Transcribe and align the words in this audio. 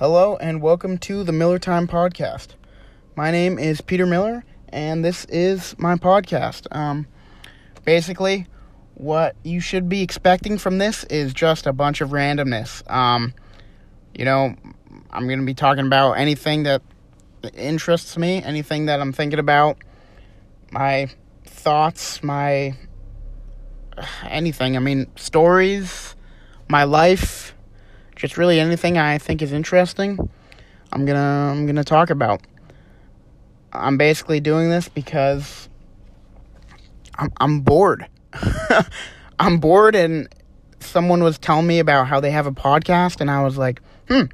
Hello 0.00 0.38
and 0.38 0.62
welcome 0.62 0.96
to 0.96 1.24
the 1.24 1.32
Miller 1.32 1.58
Time 1.58 1.86
Podcast. 1.86 2.54
My 3.16 3.30
name 3.30 3.58
is 3.58 3.82
Peter 3.82 4.06
Miller 4.06 4.46
and 4.70 5.04
this 5.04 5.26
is 5.26 5.76
my 5.78 5.96
podcast. 5.96 6.66
Um, 6.74 7.06
basically, 7.84 8.46
what 8.94 9.36
you 9.42 9.60
should 9.60 9.90
be 9.90 10.00
expecting 10.00 10.56
from 10.56 10.78
this 10.78 11.04
is 11.04 11.34
just 11.34 11.66
a 11.66 11.74
bunch 11.74 12.00
of 12.00 12.12
randomness. 12.12 12.90
Um, 12.90 13.34
you 14.14 14.24
know, 14.24 14.56
I'm 15.10 15.26
going 15.26 15.40
to 15.40 15.44
be 15.44 15.52
talking 15.52 15.84
about 15.86 16.12
anything 16.12 16.62
that 16.62 16.80
interests 17.52 18.16
me, 18.16 18.42
anything 18.42 18.86
that 18.86 19.02
I'm 19.02 19.12
thinking 19.12 19.38
about, 19.38 19.76
my 20.70 21.10
thoughts, 21.44 22.22
my 22.22 22.74
anything. 24.22 24.78
I 24.78 24.80
mean, 24.80 25.08
stories, 25.16 26.16
my 26.70 26.84
life, 26.84 27.54
just 28.20 28.36
really 28.36 28.60
anything 28.60 28.98
I 28.98 29.16
think 29.16 29.40
is 29.40 29.50
interesting. 29.50 30.18
I'm 30.92 31.06
going 31.06 31.16
to 31.16 31.22
I'm 31.22 31.64
going 31.64 31.76
to 31.76 31.84
talk 31.84 32.10
about. 32.10 32.42
I'm 33.72 33.96
basically 33.96 34.40
doing 34.40 34.68
this 34.68 34.88
because 34.88 35.70
I'm 37.14 37.32
I'm 37.38 37.60
bored. 37.60 38.06
I'm 39.40 39.58
bored 39.58 39.94
and 39.94 40.28
someone 40.80 41.22
was 41.22 41.38
telling 41.38 41.66
me 41.66 41.78
about 41.78 42.08
how 42.08 42.20
they 42.20 42.30
have 42.30 42.46
a 42.46 42.52
podcast 42.52 43.22
and 43.22 43.30
I 43.30 43.42
was 43.42 43.56
like, 43.56 43.80
"Hmm, 44.08 44.24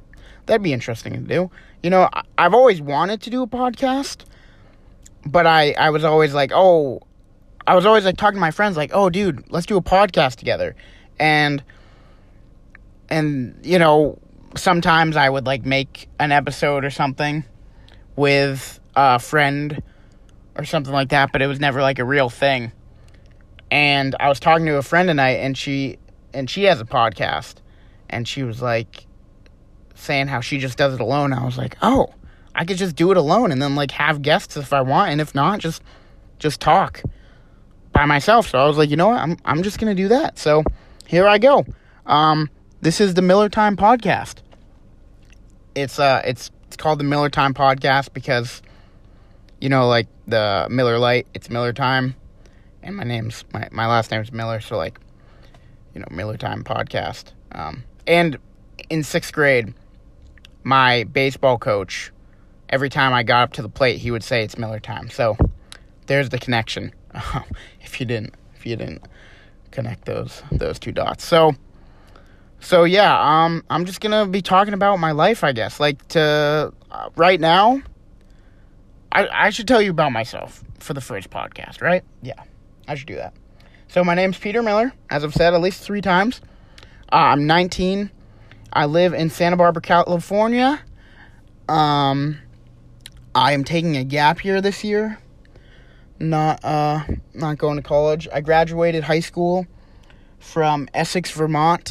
that'd 0.47 0.63
be 0.63 0.73
interesting 0.73 1.13
to 1.13 1.19
do." 1.19 1.49
You 1.81 1.89
know, 1.89 2.09
I've 2.37 2.53
always 2.53 2.81
wanted 2.81 3.21
to 3.21 3.29
do 3.29 3.41
a 3.41 3.47
podcast, 3.47 4.25
but 5.25 5.47
I 5.47 5.71
I 5.73 5.91
was 5.91 6.03
always 6.03 6.33
like, 6.33 6.51
"Oh, 6.53 6.99
I 7.65 7.73
was 7.75 7.85
always 7.85 8.03
like 8.03 8.17
talking 8.17 8.35
to 8.35 8.41
my 8.41 8.51
friends 8.51 8.75
like, 8.75 8.91
"Oh, 8.93 9.09
dude, 9.09 9.49
let's 9.49 9.65
do 9.65 9.77
a 9.77 9.81
podcast 9.81 10.35
together." 10.35 10.75
And 11.19 11.63
and 13.09 13.59
you 13.63 13.79
know, 13.79 14.19
sometimes 14.55 15.15
I 15.15 15.29
would 15.29 15.45
like 15.45 15.65
make 15.65 16.09
an 16.19 16.31
episode 16.31 16.85
or 16.85 16.89
something 16.89 17.43
with 18.15 18.79
a 18.95 19.19
friend 19.19 19.81
or 20.55 20.65
something 20.65 20.93
like 20.93 21.09
that, 21.09 21.31
but 21.31 21.41
it 21.41 21.47
was 21.47 21.59
never 21.59 21.81
like 21.81 21.99
a 21.99 22.05
real 22.05 22.29
thing. 22.29 22.71
And 23.69 24.15
I 24.19 24.29
was 24.29 24.39
talking 24.39 24.65
to 24.65 24.77
a 24.77 24.81
friend 24.81 25.07
tonight 25.07 25.37
and 25.37 25.57
she 25.57 25.97
and 26.33 26.49
she 26.49 26.63
has 26.63 26.79
a 26.81 26.85
podcast 26.85 27.55
and 28.09 28.27
she 28.27 28.43
was 28.43 28.61
like 28.61 29.05
saying 29.95 30.27
how 30.27 30.41
she 30.41 30.57
just 30.57 30.77
does 30.77 30.93
it 30.93 31.01
alone. 31.01 31.33
I 31.33 31.43
was 31.43 31.57
like, 31.57 31.77
"Oh, 31.81 32.13
I 32.55 32.65
could 32.65 32.77
just 32.77 32.95
do 32.95 33.11
it 33.11 33.17
alone 33.17 33.51
and 33.51 33.61
then 33.61 33.75
like 33.75 33.91
have 33.91 34.21
guests 34.21 34.57
if 34.57 34.73
I 34.73 34.81
want 34.81 35.11
and 35.11 35.21
if 35.21 35.35
not, 35.35 35.59
just 35.59 35.81
just 36.39 36.61
talk 36.61 37.01
by 37.91 38.05
myself." 38.05 38.49
So 38.49 38.57
I 38.57 38.67
was 38.67 38.77
like, 38.77 38.89
"You 38.89 38.95
know 38.95 39.09
what? 39.09 39.19
I'm 39.19 39.37
I'm 39.45 39.63
just 39.63 39.79
going 39.79 39.95
to 39.95 40.01
do 40.01 40.07
that." 40.09 40.39
So, 40.39 40.63
here 41.05 41.27
I 41.27 41.37
go. 41.37 41.65
Um 42.05 42.49
this 42.81 43.01
is 43.01 43.15
the 43.15 43.21
Miller 43.21 43.49
Time 43.49 43.75
podcast. 43.75 44.35
It's 45.75 45.99
uh 45.99 46.21
it's 46.25 46.51
it's 46.67 46.77
called 46.77 46.99
the 46.99 47.03
Miller 47.03 47.29
Time 47.29 47.53
podcast 47.53 48.13
because 48.13 48.61
you 49.59 49.69
know 49.69 49.87
like 49.87 50.07
the 50.27 50.67
Miller 50.69 50.99
Lite, 50.99 51.27
it's 51.33 51.49
Miller 51.49 51.73
Time 51.73 52.15
and 52.83 52.95
my 52.95 53.03
name's 53.03 53.45
my 53.53 53.67
my 53.71 53.87
last 53.87 54.11
name's 54.11 54.31
Miller, 54.31 54.59
so 54.59 54.77
like 54.77 54.99
you 55.93 56.01
know, 56.01 56.07
Miller 56.11 56.37
Time 56.37 56.63
podcast. 56.63 57.31
Um 57.51 57.83
and 58.05 58.37
in 58.89 59.01
6th 59.01 59.33
grade, 59.33 59.73
my 60.63 61.03
baseball 61.05 61.57
coach 61.57 62.11
every 62.69 62.89
time 62.89 63.13
I 63.13 63.23
got 63.23 63.43
up 63.43 63.53
to 63.53 63.61
the 63.61 63.69
plate, 63.69 63.97
he 63.97 64.11
would 64.11 64.23
say 64.23 64.43
it's 64.43 64.57
Miller 64.57 64.79
time. 64.79 65.09
So 65.09 65.37
there's 66.05 66.29
the 66.29 66.37
connection. 66.37 66.93
if 67.81 67.99
you 67.99 68.05
didn't 68.05 68.35
if 68.55 68.65
you 68.65 68.75
didn't 68.75 69.07
connect 69.71 70.05
those 70.05 70.43
those 70.51 70.79
two 70.79 70.91
dots. 70.91 71.25
So 71.25 71.55
so 72.59 72.83
yeah, 72.83 73.45
um, 73.45 73.63
I'm 73.69 73.85
just 73.85 74.01
gonna 74.01 74.25
be 74.25 74.41
talking 74.41 74.73
about 74.73 74.97
my 74.97 75.11
life, 75.11 75.43
I 75.43 75.51
guess. 75.51 75.79
Like 75.79 76.05
to 76.09 76.73
uh, 76.91 77.09
right 77.15 77.39
now, 77.39 77.81
I 79.11 79.27
I 79.27 79.49
should 79.51 79.67
tell 79.67 79.81
you 79.81 79.91
about 79.91 80.11
myself 80.11 80.63
for 80.79 80.93
the 80.93 81.01
first 81.01 81.29
podcast, 81.29 81.81
right? 81.81 82.03
Yeah, 82.21 82.41
I 82.87 82.95
should 82.95 83.07
do 83.07 83.15
that. 83.15 83.33
So 83.87 84.03
my 84.03 84.15
name's 84.15 84.37
Peter 84.37 84.61
Miller, 84.61 84.93
as 85.09 85.23
I've 85.23 85.33
said 85.33 85.53
at 85.53 85.61
least 85.61 85.83
three 85.83 86.01
times. 86.01 86.41
Uh, 87.11 87.15
I'm 87.15 87.47
19. 87.47 88.11
I 88.73 88.85
live 88.85 89.13
in 89.13 89.29
Santa 89.29 89.55
Barbara, 89.55 89.81
California. 89.81 90.81
Um, 91.69 92.37
I 93.33 93.53
am 93.53 93.63
taking 93.63 93.95
a 93.95 94.03
gap 94.03 94.43
year 94.43 94.59
this 94.59 94.83
year. 94.83 95.19
Not 96.19 96.65
uh, 96.65 97.03
not 97.33 97.57
going 97.59 97.77
to 97.77 97.83
college. 97.83 98.27
I 98.33 98.41
graduated 98.41 99.03
high 99.03 99.19
school 99.19 99.67
from 100.39 100.89
Essex, 100.93 101.31
Vermont 101.31 101.89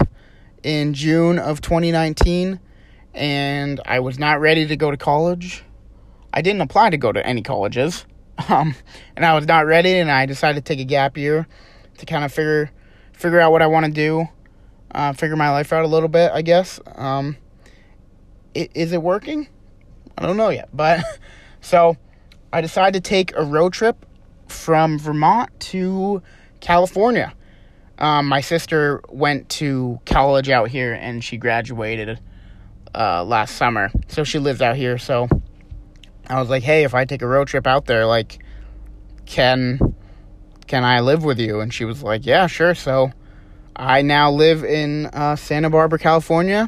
in 0.66 0.94
June 0.94 1.38
of 1.38 1.60
2019, 1.60 2.58
and 3.14 3.80
I 3.86 4.00
was 4.00 4.18
not 4.18 4.40
ready 4.40 4.66
to 4.66 4.76
go 4.76 4.90
to 4.90 4.96
college. 4.96 5.62
I 6.34 6.42
didn't 6.42 6.60
apply 6.60 6.90
to 6.90 6.96
go 6.96 7.12
to 7.12 7.24
any 7.24 7.42
colleges, 7.42 8.04
um, 8.48 8.74
and 9.14 9.24
I 9.24 9.36
was 9.36 9.46
not 9.46 9.64
ready, 9.64 9.96
and 9.96 10.10
I 10.10 10.26
decided 10.26 10.64
to 10.64 10.68
take 10.68 10.80
a 10.80 10.84
gap 10.84 11.16
year 11.16 11.46
to 11.98 12.06
kind 12.06 12.24
of 12.24 12.32
figure 12.32 12.72
figure 13.12 13.38
out 13.38 13.52
what 13.52 13.62
I 13.62 13.68
want 13.68 13.86
to 13.86 13.92
do, 13.92 14.28
uh, 14.90 15.12
figure 15.12 15.36
my 15.36 15.50
life 15.52 15.72
out 15.72 15.84
a 15.84 15.88
little 15.88 16.08
bit, 16.08 16.32
I 16.34 16.42
guess. 16.42 16.80
Um, 16.96 17.36
it, 18.52 18.72
is 18.74 18.90
it 18.90 19.00
working? 19.00 19.46
I 20.18 20.26
don't 20.26 20.36
know 20.36 20.48
yet, 20.48 20.68
but 20.72 21.04
so 21.60 21.96
I 22.52 22.60
decided 22.60 23.04
to 23.04 23.08
take 23.08 23.32
a 23.36 23.44
road 23.44 23.72
trip 23.72 24.04
from 24.48 24.98
Vermont 24.98 25.48
to 25.60 26.22
California. 26.58 27.34
Um, 27.98 28.26
my 28.26 28.40
sister 28.40 29.00
went 29.08 29.48
to 29.50 30.00
college 30.04 30.50
out 30.50 30.68
here 30.68 30.92
and 30.92 31.24
she 31.24 31.36
graduated 31.38 32.20
uh, 32.94 33.24
last 33.24 33.56
summer. 33.56 33.90
So 34.08 34.24
she 34.24 34.38
lives 34.38 34.60
out 34.60 34.76
here. 34.76 34.98
So 34.98 35.28
I 36.28 36.40
was 36.40 36.50
like, 36.50 36.62
hey, 36.62 36.84
if 36.84 36.94
I 36.94 37.04
take 37.04 37.22
a 37.22 37.26
road 37.26 37.48
trip 37.48 37.66
out 37.66 37.86
there, 37.86 38.06
like, 38.06 38.42
can 39.24 39.94
can 40.66 40.84
I 40.84 41.00
live 41.00 41.24
with 41.24 41.38
you? 41.38 41.60
And 41.60 41.72
she 41.72 41.84
was 41.84 42.02
like, 42.02 42.26
yeah, 42.26 42.46
sure. 42.48 42.74
So 42.74 43.12
I 43.74 44.02
now 44.02 44.30
live 44.30 44.64
in 44.64 45.06
uh, 45.06 45.36
Santa 45.36 45.70
Barbara, 45.70 45.98
California, 45.98 46.66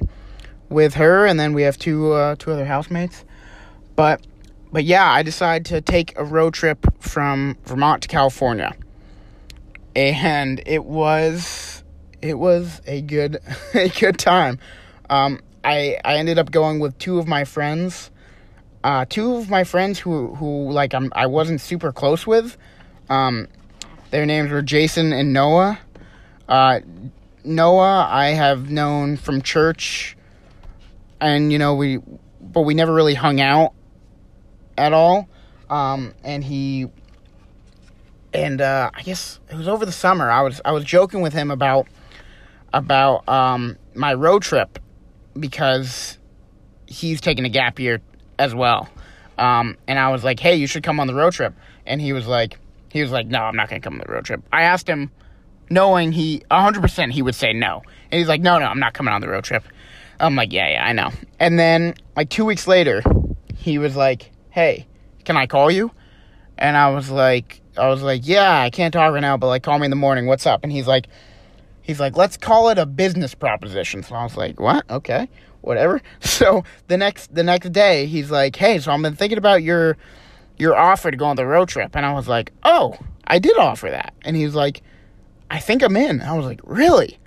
with 0.69 0.95
her, 0.95 1.27
and 1.27 1.39
then 1.39 1.53
we 1.53 1.63
have 1.63 1.79
two 1.79 2.13
uh, 2.13 2.37
two 2.39 2.53
other 2.53 2.65
housemates. 2.65 3.25
But 3.97 4.27
but 4.73 4.85
yeah, 4.85 5.11
I 5.11 5.23
decided 5.23 5.67
to 5.67 5.81
take 5.81 6.19
a 6.19 6.25
road 6.25 6.55
trip 6.55 6.87
from 7.01 7.57
Vermont 7.65 8.03
to 8.03 8.09
California 8.09 8.75
and 9.95 10.63
it 10.67 10.85
was 10.85 11.83
it 12.23 12.39
was 12.39 12.81
a 12.87 13.01
good 13.03 13.39
a 13.75 13.89
good 13.89 14.19
time. 14.19 14.59
Um, 15.11 15.41
I 15.65 15.99
I 16.05 16.17
ended 16.17 16.39
up 16.39 16.51
going 16.51 16.81
with 16.81 16.99
two 16.99 17.19
of 17.19 17.27
my 17.27 17.45
friends, 17.45 18.11
uh, 18.85 19.05
two 19.09 19.37
of 19.37 19.51
my 19.51 19.65
friends 19.65 19.99
who 19.99 20.35
who 20.35 20.71
like 20.71 20.95
I'm 20.95 21.13
I 21.15 21.27
wasn't 21.27 21.61
super 21.61 21.93
close 21.93 22.27
with. 22.27 22.57
Um, 23.09 23.49
their 24.11 24.27
names 24.27 24.51
were 24.51 24.63
Jason 24.63 25.13
and 25.13 25.33
Noah. 25.33 25.79
Uh, 26.49 26.81
Noah 27.45 28.07
I 28.11 28.29
have 28.29 28.71
known 28.71 29.17
from 29.17 29.43
church, 29.43 30.17
and 31.21 31.53
you 31.53 31.59
know 31.59 31.75
we, 31.75 31.99
but 32.41 32.63
we 32.63 32.75
never 32.75 32.93
really 32.93 33.15
hung 33.15 33.41
out 33.41 33.73
at 34.77 34.93
all. 34.93 35.29
Um, 35.69 36.15
and 36.25 36.43
he 36.43 36.87
and 38.33 38.61
uh, 38.61 38.91
I 38.95 39.03
guess 39.03 39.41
it 39.51 39.57
was 39.57 39.69
over 39.69 39.87
the 39.87 39.93
summer. 39.93 40.31
I 40.31 40.43
was 40.43 40.61
I 40.65 40.73
was 40.73 40.85
joking 40.85 41.21
with 41.21 41.33
him 41.33 41.51
about 41.51 41.87
about 42.73 43.29
um, 43.29 43.77
my 43.95 44.15
road 44.15 44.43
trip 44.43 44.79
because 45.39 46.19
he's 46.87 47.21
taking 47.21 47.45
a 47.45 47.49
gap 47.49 47.79
year 47.79 48.01
as 48.39 48.55
well. 48.55 48.89
Um, 49.39 49.77
and 49.87 49.99
I 49.99 50.11
was 50.11 50.25
like, 50.25 50.41
"Hey, 50.41 50.57
you 50.57 50.67
should 50.67 50.83
come 50.83 51.01
on 51.01 51.07
the 51.07 51.15
road 51.15 51.33
trip." 51.33 51.55
And 51.87 52.01
he 52.01 52.13
was 52.13 52.27
like, 52.27 52.59
"He 52.91 53.01
was 53.03 53.11
like, 53.11 53.27
no, 53.27 53.41
I'm 53.41 53.57
not 53.57 53.69
gonna 53.69 53.81
come 53.81 53.95
on 53.95 54.01
the 54.07 54.13
road 54.13 54.25
trip." 54.25 54.43
I 54.53 54.63
asked 54.63 54.89
him, 54.89 55.11
knowing 55.71 56.13
he 56.13 56.43
100% 56.51 57.13
he 57.13 57.23
would 57.23 57.35
say 57.35 57.53
no, 57.53 57.83
and 58.11 58.19
he's 58.19 58.29
like, 58.29 58.41
"No, 58.41 58.59
no, 58.59 58.67
I'm 58.67 58.81
not 58.81 58.95
coming 58.95 59.15
on 59.15 59.21
the 59.21 59.29
road 59.29 59.45
trip." 59.45 59.65
I'm 60.21 60.35
like, 60.35 60.53
"Yeah, 60.53 60.69
yeah, 60.69 60.85
I 60.85 60.93
know." 60.93 61.11
And 61.39 61.59
then 61.59 61.95
like 62.17 62.31
two 62.31 62.45
weeks 62.45 62.67
later, 62.67 63.03
he 63.55 63.79
was 63.79 63.97
like, 63.97 64.33
"Hey, 64.51 64.87
can 65.25 65.37
I 65.37 65.47
call 65.47 65.71
you?" 65.71 65.93
And 66.59 66.77
I 66.77 66.91
was 66.91 67.09
like, 67.09 67.61
I 67.79 67.89
was 67.89 68.03
like, 68.03 68.27
yeah, 68.27 68.61
I 68.61 68.71
can't 68.71 68.93
talk 68.93 69.13
right 69.13 69.21
now, 69.21 69.37
but 69.37 69.47
like, 69.47 69.63
call 69.63 69.79
me 69.79 69.85
in 69.87 69.91
the 69.91 69.97
morning. 69.97 70.27
What's 70.27 70.47
up? 70.47 70.61
And 70.63 70.73
he's 70.73 70.87
like, 70.87 71.09
he's 71.83 72.01
like, 72.01 72.17
let's 72.17 72.37
call 72.37 72.69
it 72.69 72.79
a 72.79 72.87
business 72.87 73.35
proposition. 73.35 74.03
So 74.03 74.15
I 74.15 74.25
was 74.25 74.37
like, 74.37 74.61
what? 74.61 74.89
Okay, 74.91 75.29
whatever. 75.61 76.01
So 76.21 76.65
the 76.87 76.97
next 76.97 77.35
the 77.35 77.43
next 77.43 77.73
day, 77.73 78.07
he's 78.07 78.31
like, 78.31 78.57
hey, 78.57 78.79
so 78.79 78.93
I've 78.93 79.03
been 79.03 79.17
thinking 79.17 79.39
about 79.39 79.63
your 79.63 79.97
your 80.57 80.77
offer 80.77 81.11
to 81.11 81.17
go 81.17 81.27
on 81.27 81.37
the 81.37 81.47
road 81.47 81.69
trip, 81.69 81.97
and 81.97 82.05
I 82.05 82.13
was 82.13 82.29
like, 82.29 82.53
oh, 82.63 82.97
I 83.27 83.39
did 83.39 83.57
offer 83.57 83.91
that, 83.91 84.15
and 84.23 84.37
he's 84.37 84.55
like, 84.55 84.83
I 85.51 85.61
think 85.61 85.83
I'm 85.83 85.97
in. 85.97 86.21
I 86.21 86.37
was 86.37 86.47
like, 86.47 86.61
really? 86.65 87.19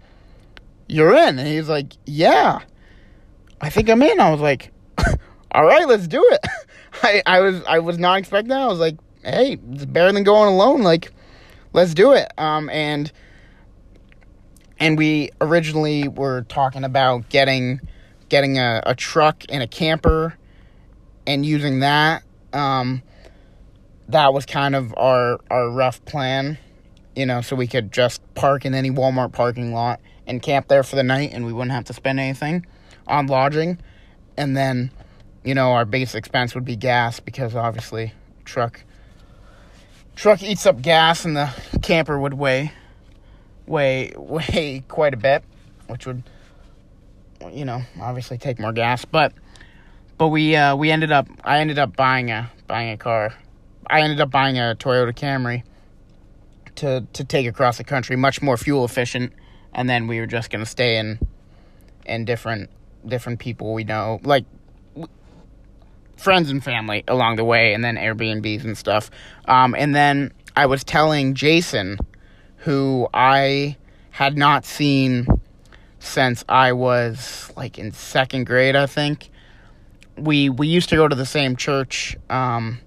You're 0.88 1.14
in? 1.16 1.40
And 1.40 1.48
he's 1.48 1.70
like, 1.70 1.94
yeah, 2.06 2.60
I 3.62 3.70
think 3.70 3.90
I'm 3.90 4.02
in. 4.02 4.20
I 4.20 4.32
was 4.32 4.42
like, 4.42 4.72
all 5.52 5.66
right, 5.66 5.88
let's 5.88 6.08
do 6.08 6.24
it. 6.32 6.46
I, 7.04 7.24
I 7.26 7.40
was 7.40 7.64
I 7.64 7.80
was 7.80 7.98
not 7.98 8.20
expecting 8.20 8.50
that. 8.50 8.62
I 8.62 8.68
was 8.68 8.80
like, 8.80 8.98
hey, 9.24 9.60
it's 9.72 9.86
better 9.86 10.12
than 10.12 10.24
going 10.24 10.54
alone. 10.54 10.82
Like, 10.82 11.12
let's 11.74 11.94
do 11.94 12.14
it. 12.14 12.32
Um, 12.38 12.70
and 12.70 13.12
and 14.80 14.98
we 14.98 15.30
originally 15.40 16.08
were 16.08 16.42
talking 16.44 16.84
about 16.84 17.30
getting 17.30 17.82
getting 18.30 18.58
a, 18.58 18.82
a 18.86 18.96
truck 18.96 19.44
and 19.50 19.62
a 19.62 19.68
camper 19.68 20.38
and 21.28 21.46
using 21.46 21.80
that. 21.82 22.24
Um, 22.54 23.04
that 24.10 24.34
was 24.34 24.46
kind 24.46 24.76
of 24.76 24.94
our 24.98 25.40
our 25.50 25.70
rough 25.70 26.04
plan, 26.06 26.58
you 27.16 27.26
know, 27.26 27.42
so 27.42 27.56
we 27.56 27.68
could 27.68 27.92
just 27.92 28.22
park 28.34 28.66
in 28.66 28.74
any 28.74 28.90
Walmart 28.90 29.32
parking 29.32 29.74
lot 29.74 30.02
and 30.28 30.42
camp 30.42 30.68
there 30.68 30.84
for 30.84 30.96
the 30.96 31.04
night, 31.04 31.32
and 31.34 31.46
we 31.46 31.54
wouldn't 31.54 31.72
have 31.72 31.86
to 31.86 31.94
spend 31.94 32.20
anything 32.20 32.66
on 33.08 33.28
lodging. 33.28 33.80
And 34.38 34.56
then, 34.56 34.92
you 35.44 35.54
know, 35.54 35.74
our 35.74 35.86
biggest 35.86 36.16
expense 36.16 36.56
would 36.56 36.66
be 36.66 36.76
gas 36.76 37.20
because 37.20 37.56
obviously 37.56 38.14
truck 38.46 38.84
truck 40.16 40.44
eats 40.44 40.66
up 40.66 40.82
gas, 40.82 41.26
and 41.26 41.36
the 41.36 41.50
camper 41.82 42.20
would 42.20 42.34
weigh 42.34 42.72
weigh 43.66 44.14
weigh 44.18 44.84
quite 44.88 45.14
a 45.14 45.18
bit, 45.18 45.44
which 45.88 46.06
would 46.06 46.24
you 47.52 47.66
know 47.66 47.82
obviously 48.00 48.38
take 48.38 48.60
more 48.60 48.74
gas, 48.74 49.06
but 49.06 49.34
but 50.18 50.28
we 50.28 50.56
uh, 50.56 50.76
we 50.76 50.92
ended 50.92 51.12
up 51.12 51.28
I 51.44 51.60
ended 51.60 51.80
up 51.80 51.96
buying 51.96 52.32
a 52.32 52.52
buying 52.68 52.90
a 52.92 52.98
car 52.98 53.34
I 53.92 54.02
ended 54.02 54.22
up 54.22 54.32
buying 54.32 54.58
a 54.58 54.74
Toyota 54.80 55.14
Camry 55.14 55.64
to 56.76 57.06
to 57.12 57.24
take 57.26 57.46
across 57.46 57.78
the 57.78 57.84
country, 57.84 58.16
much 58.16 58.42
more 58.42 58.56
fuel 58.56 58.86
efficient. 58.86 59.34
And 59.74 59.90
then 59.90 60.08
we 60.08 60.20
were 60.20 60.26
just 60.26 60.50
gonna 60.50 60.66
stay 60.66 60.98
in 60.98 61.20
in 62.06 62.24
different 62.24 62.70
different 63.06 63.40
people 63.40 63.74
we 63.74 63.84
know, 63.84 64.22
like 64.24 64.46
friends 66.22 66.50
and 66.50 66.64
family 66.64 67.04
along 67.08 67.36
the 67.36 67.44
way, 67.44 67.74
and 67.74 67.84
then 67.84 67.96
Airbnbs 67.96 68.64
and 68.64 68.78
stuff. 68.78 69.10
Um, 69.46 69.76
and 69.78 69.96
then 69.96 70.32
I 70.56 70.66
was 70.66 70.84
telling 70.84 71.34
Jason, 71.34 71.98
who 72.58 73.08
I 73.14 73.78
had 74.12 74.38
not 74.38 74.66
seen 74.66 75.28
since 76.00 76.44
I 76.48 76.74
was 76.74 77.52
like 77.56 77.78
in 77.80 77.92
second 77.92 78.46
grade, 78.46 78.76
I 78.76 78.86
think. 78.86 79.30
We 80.18 80.50
we 80.50 80.68
used 80.68 80.90
to 80.90 80.96
go 80.96 81.08
to 81.08 81.16
the 81.16 81.26
same 81.26 81.56
church. 81.56 82.18
Um, 82.30 82.80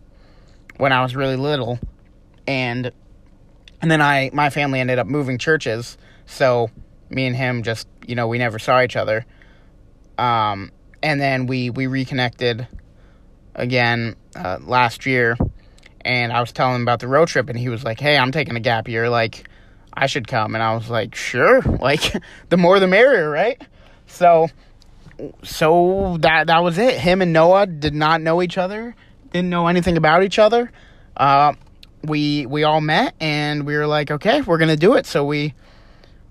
when 0.76 0.92
I 0.92 1.02
was 1.02 1.16
really 1.16 1.36
little, 1.36 1.78
and 2.46 2.90
and 3.80 3.90
then 3.90 4.02
I 4.02 4.30
my 4.32 4.50
family 4.50 4.80
ended 4.80 4.98
up 4.98 5.06
moving 5.06 5.38
churches, 5.38 5.96
so 6.26 6.70
me 7.10 7.26
and 7.26 7.36
him 7.36 7.62
just 7.62 7.88
you 8.06 8.14
know 8.14 8.28
we 8.28 8.38
never 8.38 8.58
saw 8.58 8.82
each 8.82 8.96
other. 8.96 9.24
Um, 10.18 10.70
and 11.02 11.20
then 11.20 11.46
we 11.46 11.70
we 11.70 11.86
reconnected 11.86 12.66
again 13.54 14.16
uh, 14.36 14.58
last 14.62 15.06
year, 15.06 15.36
and 16.04 16.32
I 16.32 16.40
was 16.40 16.52
telling 16.52 16.76
him 16.76 16.82
about 16.82 17.00
the 17.00 17.08
road 17.08 17.28
trip, 17.28 17.48
and 17.48 17.58
he 17.58 17.68
was 17.68 17.84
like, 17.84 18.00
"Hey, 18.00 18.16
I'm 18.16 18.32
taking 18.32 18.56
a 18.56 18.60
gap 18.60 18.88
year, 18.88 19.08
like." 19.08 19.48
I 19.96 20.08
should 20.08 20.26
come. 20.26 20.56
And 20.56 20.64
I 20.64 20.74
was 20.74 20.90
like, 20.90 21.14
sure. 21.14 21.62
Like, 21.80 22.20
the 22.48 22.56
more 22.56 22.80
the 22.80 22.88
merrier, 22.88 23.30
right? 23.30 23.62
So, 24.08 24.48
so 25.44 26.16
that 26.18 26.48
that 26.48 26.64
was 26.64 26.78
it. 26.78 26.98
Him 26.98 27.22
and 27.22 27.32
Noah 27.32 27.68
did 27.68 27.94
not 27.94 28.20
know 28.20 28.42
each 28.42 28.58
other 28.58 28.96
didn't 29.34 29.50
know 29.50 29.66
anything 29.66 29.96
about 29.96 30.22
each 30.22 30.38
other. 30.38 30.70
Uh, 31.16 31.52
we 32.04 32.46
we 32.46 32.62
all 32.62 32.80
met 32.80 33.14
and 33.20 33.66
we 33.66 33.76
were 33.76 33.86
like, 33.86 34.10
okay, 34.10 34.40
we're 34.40 34.58
gonna 34.58 34.76
do 34.76 34.94
it. 34.94 35.06
So 35.06 35.24
we 35.24 35.54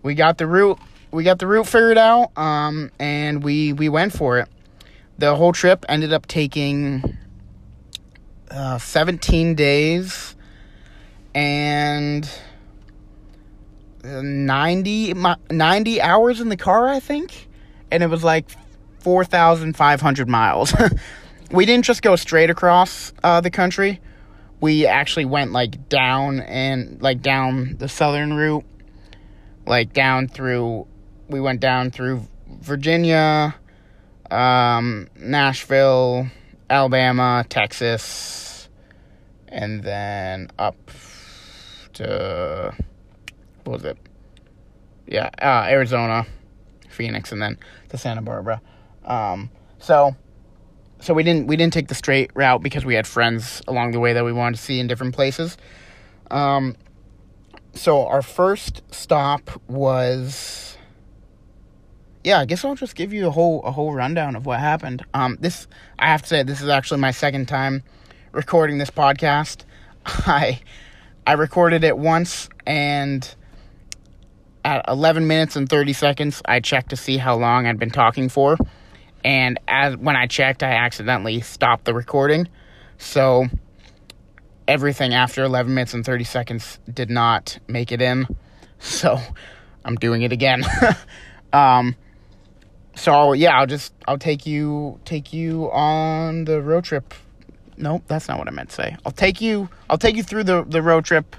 we 0.02 0.16
got 0.16 0.38
the 0.38 0.48
route 0.48 0.80
we 1.12 1.24
got 1.24 1.38
the 1.38 1.46
route 1.46 1.68
figured 1.68 1.98
out, 1.98 2.36
um, 2.38 2.90
and 2.98 3.44
we 3.44 3.74
we 3.74 3.90
went 3.90 4.14
for 4.14 4.40
it. 4.40 4.48
The 5.18 5.36
whole 5.36 5.54
trip 5.54 5.86
ended 5.88 6.12
up 6.12 6.28
taking 6.28 7.18
uh, 8.50 8.78
17 8.78 9.56
days 9.56 10.36
and 11.36 12.30
90 14.04 15.14
90 15.50 16.02
hours 16.02 16.42
in 16.42 16.50
the 16.50 16.58
car, 16.58 16.88
I 16.88 17.00
think, 17.00 17.48
and 17.92 18.04
it 18.04 18.08
was 18.08 18.24
like 18.24 18.50
4,500 19.00 20.30
miles. 20.30 20.74
we 21.52 21.66
didn't 21.66 21.86
just 21.86 22.02
go 22.02 22.16
straight 22.16 22.50
across 22.50 23.14
uh, 23.24 23.42
the 23.42 23.52
country. 23.52 24.02
We 24.62 24.86
actually 24.86 25.26
went 25.26 25.52
like 25.52 25.90
down 25.90 26.40
and 26.40 27.02
like 27.02 27.22
down 27.22 27.76
the 27.78 27.90
southern 27.90 28.34
route, 28.34 28.66
like 29.66 29.94
down 29.94 30.28
through. 30.28 30.88
We 31.28 31.40
went 31.40 31.60
down 31.60 31.92
through 31.92 32.28
Virginia, 32.48 33.56
um, 34.34 35.08
Nashville, 35.16 36.28
Alabama, 36.70 37.46
Texas, 37.48 38.68
and 39.48 39.84
then 39.84 40.50
up 40.58 40.76
to 41.94 42.74
what 43.64 43.74
was 43.74 43.86
it? 43.86 43.98
Yeah, 45.08 45.30
uh, 45.42 45.68
Arizona, 45.70 46.26
Phoenix, 46.90 47.32
and 47.32 47.42
then 47.42 47.58
to 47.90 47.98
Santa 47.98 48.22
Barbara. 48.22 48.62
Um, 49.06 49.50
so 49.80 50.16
so 51.00 51.14
we 51.14 51.24
didn't 51.24 51.48
we 51.48 51.56
didn't 51.56 51.74
take 51.74 51.88
the 51.88 51.96
straight 51.96 52.32
route 52.34 52.64
because 52.64 52.86
we 52.86 52.96
had 52.96 53.06
friends 53.06 53.62
along 53.68 53.92
the 53.92 54.00
way 54.00 54.14
that 54.14 54.26
we 54.26 54.34
wanted 54.34 54.58
to 54.58 54.64
see 54.64 54.80
in 54.80 54.88
different 54.88 55.14
places. 55.14 55.58
Um, 56.32 56.76
so 57.74 58.08
our 58.08 58.22
first 58.22 58.82
stop 58.92 59.62
was 59.68 60.73
yeah, 62.24 62.40
I 62.40 62.46
guess 62.46 62.64
I'll 62.64 62.76
just 62.76 62.96
give 62.96 63.14
you 63.14 63.28
a 63.28 63.32
whole 63.32 63.62
a 63.64 63.72
whole 63.72 63.94
rundown 63.94 64.36
of 64.36 64.46
what 64.46 64.60
happened. 64.60 65.06
Um, 65.14 65.38
this 65.40 65.68
I 66.00 66.08
have 66.08 66.22
to 66.24 66.28
say 66.28 66.44
this 66.44 66.62
is 66.62 66.70
actually 66.70 67.00
my 67.00 67.12
second 67.12 67.48
time 67.48 67.84
recording 68.32 68.78
this 68.78 68.90
podcast. 68.90 69.64
I 70.06 70.62
I 71.26 71.34
recorded 71.34 71.84
it 71.84 71.98
once 71.98 72.50
and 72.66 73.36
at 74.66 74.86
11 74.88 75.28
minutes 75.28 75.58
and 75.58 75.68
30 75.68 75.92
seconds 75.92 76.42
I 76.46 76.62
checked 76.62 76.92
to 76.92 76.96
see 76.96 77.18
how 77.18 77.36
long 77.36 77.68
I'd 77.68 77.80
been 77.80 77.92
talking 77.92 78.30
for 78.30 78.58
and 79.24 79.60
as 79.68 79.96
when 79.98 80.16
I 80.16 80.28
checked, 80.28 80.64
I 80.64 80.72
accidentally 80.72 81.42
stopped 81.42 81.86
the 81.86 81.94
recording. 81.94 82.48
So 82.98 83.48
everything 84.68 85.14
after 85.14 85.44
11 85.44 85.74
minutes 85.74 85.94
and 85.94 86.06
30 86.06 86.24
seconds 86.24 86.80
did 86.92 87.10
not 87.10 87.58
make 87.68 87.92
it 87.92 88.02
in. 88.02 88.28
So 88.86 89.18
I'm 89.86 89.96
doing 89.96 90.24
it 90.24 90.34
again. 90.34 90.62
um, 91.54 91.96
so 92.96 93.34
yeah, 93.34 93.58
I'll 93.58 93.68
just 93.68 93.94
I'll 94.08 94.18
take 94.18 94.46
you 94.46 95.00
take 95.06 95.34
you 95.34 95.72
on 95.72 96.46
the 96.46 96.62
road 96.62 96.84
trip. 96.84 97.14
Nope, 97.78 98.04
that's 98.08 98.28
not 98.28 98.38
what 98.38 98.48
I 98.48 98.52
meant 98.52 98.70
to 98.70 98.76
say. 98.76 98.98
I'll 99.06 99.12
take 99.12 99.42
you 99.42 99.70
I'll 99.90 99.98
take 99.98 100.16
you 100.16 100.24
through 100.24 100.44
the 100.44 100.64
the 100.64 100.82
road 100.82 101.06
trip. 101.06 101.36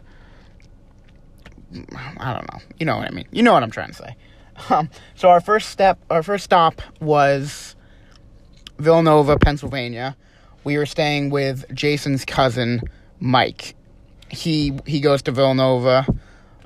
I 2.18 2.32
don't 2.32 2.52
know. 2.52 2.60
You 2.78 2.86
know 2.86 2.96
what 2.96 3.08
I 3.08 3.10
mean. 3.10 3.26
You 3.32 3.42
know 3.42 3.52
what 3.52 3.62
I'm 3.62 3.70
trying 3.70 3.88
to 3.88 3.94
say. 3.94 4.16
Um, 4.70 4.88
so 5.16 5.28
our 5.30 5.40
first 5.40 5.70
step, 5.70 5.98
our 6.10 6.22
first 6.22 6.44
stop 6.44 6.80
was 7.00 7.74
Villanova, 8.78 9.36
Pennsylvania. 9.36 10.16
We 10.62 10.78
were 10.78 10.86
staying 10.86 11.30
with 11.30 11.64
Jason's 11.74 12.24
cousin, 12.24 12.80
Mike. 13.20 13.74
He 14.28 14.78
he 14.86 15.00
goes 15.00 15.22
to 15.22 15.32
Villanova, 15.32 16.06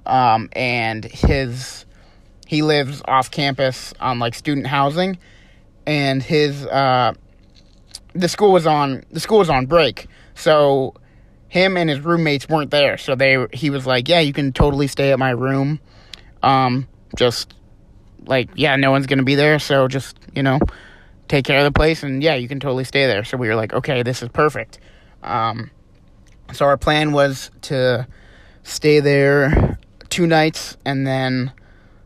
um, 0.07 0.49
and 0.53 1.05
his 1.05 1.85
he 2.49 2.63
lives 2.63 3.03
off 3.05 3.31
campus 3.31 3.93
on 4.01 4.19
like 4.19 4.35
student 4.35 4.67
housing, 4.67 5.19
and 5.87 6.23
his 6.23 6.65
uh, 6.65 7.13
the 8.15 8.27
school 8.27 8.53
was 8.53 8.67
on 8.67 9.05
the 9.11 9.21
school 9.21 9.39
was 9.39 9.51
on 9.51 9.67
break, 9.67 10.07
so 10.35 10.95
him 11.49 11.77
and 11.77 11.91
his 11.91 12.01
roommates 12.01 12.49
weren't 12.49 12.71
there. 12.71 12.97
So 12.97 13.15
they 13.15 13.37
he 13.53 13.69
was 13.69 13.87
like, 13.87 14.09
yeah, 14.09 14.21
you 14.21 14.33
can 14.33 14.55
totally 14.55 14.87
stay 14.87 15.13
at 15.13 15.19
my 15.19 15.29
room. 15.29 15.79
Um, 16.43 16.89
just 17.19 17.53
like 18.25 18.49
yeah, 18.55 18.77
no 18.77 18.93
one's 18.93 19.07
gonna 19.07 19.25
be 19.25 19.35
there, 19.35 19.59
so 19.59 19.87
just 19.87 20.17
you 20.35 20.43
know 20.43 20.59
take 21.29 21.45
care 21.45 21.59
of 21.59 21.65
the 21.65 21.79
place, 21.79 22.03
and 22.03 22.23
yeah, 22.23 22.37
you 22.37 22.49
can 22.49 22.61
totally 22.61 22.85
stay 22.85 23.07
there. 23.07 23.25
So 23.25 23.37
we 23.37 23.49
were 23.49 23.57
like, 23.57 23.75
okay, 23.75 24.03
this 24.03 24.23
is 24.23 24.31
perfect. 24.31 24.79
Um, 25.23 25.71
so 26.55 26.65
our 26.65 26.79
plan 26.79 27.13
was 27.13 27.51
to 27.61 28.09
stay 28.63 29.01
there 29.01 29.79
two 30.09 30.27
nights 30.27 30.79
and 30.87 31.07
then 31.07 31.53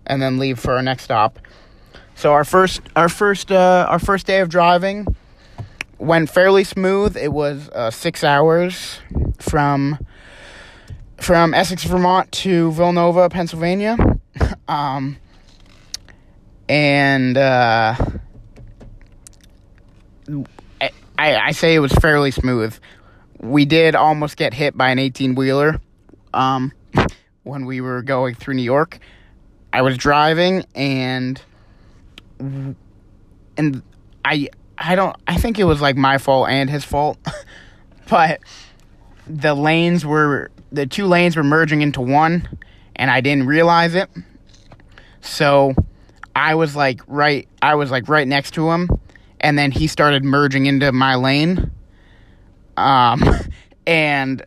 and 0.07 0.21
then 0.21 0.39
leave 0.39 0.59
for 0.59 0.75
our 0.75 0.83
next 0.83 1.05
stop. 1.05 1.39
So 2.15 2.33
our 2.33 2.45
first 2.45 2.83
our 2.95 3.09
first 3.09 3.51
uh, 3.51 3.87
our 3.89 3.99
first 3.99 4.27
day 4.27 4.41
of 4.41 4.49
driving 4.49 5.07
went 5.99 6.31
fairly 6.31 6.65
smooth. 6.65 7.17
It 7.17 7.33
was 7.33 7.69
uh, 7.71 7.91
six 7.91 8.23
hours 8.25 9.01
from 9.39 9.99
from 11.17 11.55
Essex, 11.55 11.85
Vermont 11.85 12.31
to 12.33 12.73
Villanova, 12.73 13.29
Pennsylvania, 13.29 13.97
um, 14.69 15.17
and 16.69 17.37
uh, 17.37 17.95
I, 21.19 21.37
I 21.37 21.53
say 21.53 21.75
it 21.75 21.79
was 21.79 21.93
fairly 21.93 22.31
smooth. 22.31 22.77
We 23.41 23.65
did 23.65 23.95
almost 23.95 24.37
get 24.37 24.55
hit 24.55 24.77
by 24.77 24.91
an 24.91 24.99
18 24.99 25.35
wheeler 25.35 25.81
um, 26.35 26.73
when 27.43 27.65
we 27.67 27.81
were 27.81 28.03
going 28.03 28.35
through 28.35 28.55
New 28.55 28.63
York. 28.63 28.99
I 29.73 29.83
was 29.83 29.97
driving 29.97 30.65
and 30.75 31.41
and 32.39 33.83
I 34.25 34.49
I 34.77 34.95
don't 34.95 35.17
I 35.27 35.37
think 35.37 35.59
it 35.59 35.65
was 35.65 35.81
like 35.81 35.97
my 35.97 36.19
fault 36.19 36.49
and 36.49 36.69
his 36.69 36.85
fault. 36.85 37.19
but 38.09 38.41
the 39.27 39.55
lanes 39.55 40.05
were 40.05 40.51
the 40.71 40.87
two 40.87 41.07
lanes 41.07 41.37
were 41.37 41.45
merging 41.45 41.83
into 41.83 42.01
one 42.01 42.49
and 42.97 43.11
I 43.11 43.21
didn't 43.21 43.47
realize 43.47 43.95
it. 43.95 44.11
So 45.21 45.75
I 46.37 46.55
was 46.55 46.77
like 46.77 47.01
right 47.07 47.49
I 47.63 47.75
was 47.75 47.91
like 47.91 48.09
right 48.09 48.29
next 48.29 48.53
to 48.55 48.71
him 48.71 48.89
and 49.41 49.59
then 49.59 49.71
he 49.71 49.87
started 49.87 50.25
merging 50.25 50.67
into 50.67 50.93
my 50.93 51.15
lane. 51.15 51.71
Um 52.77 53.23
and 53.87 54.45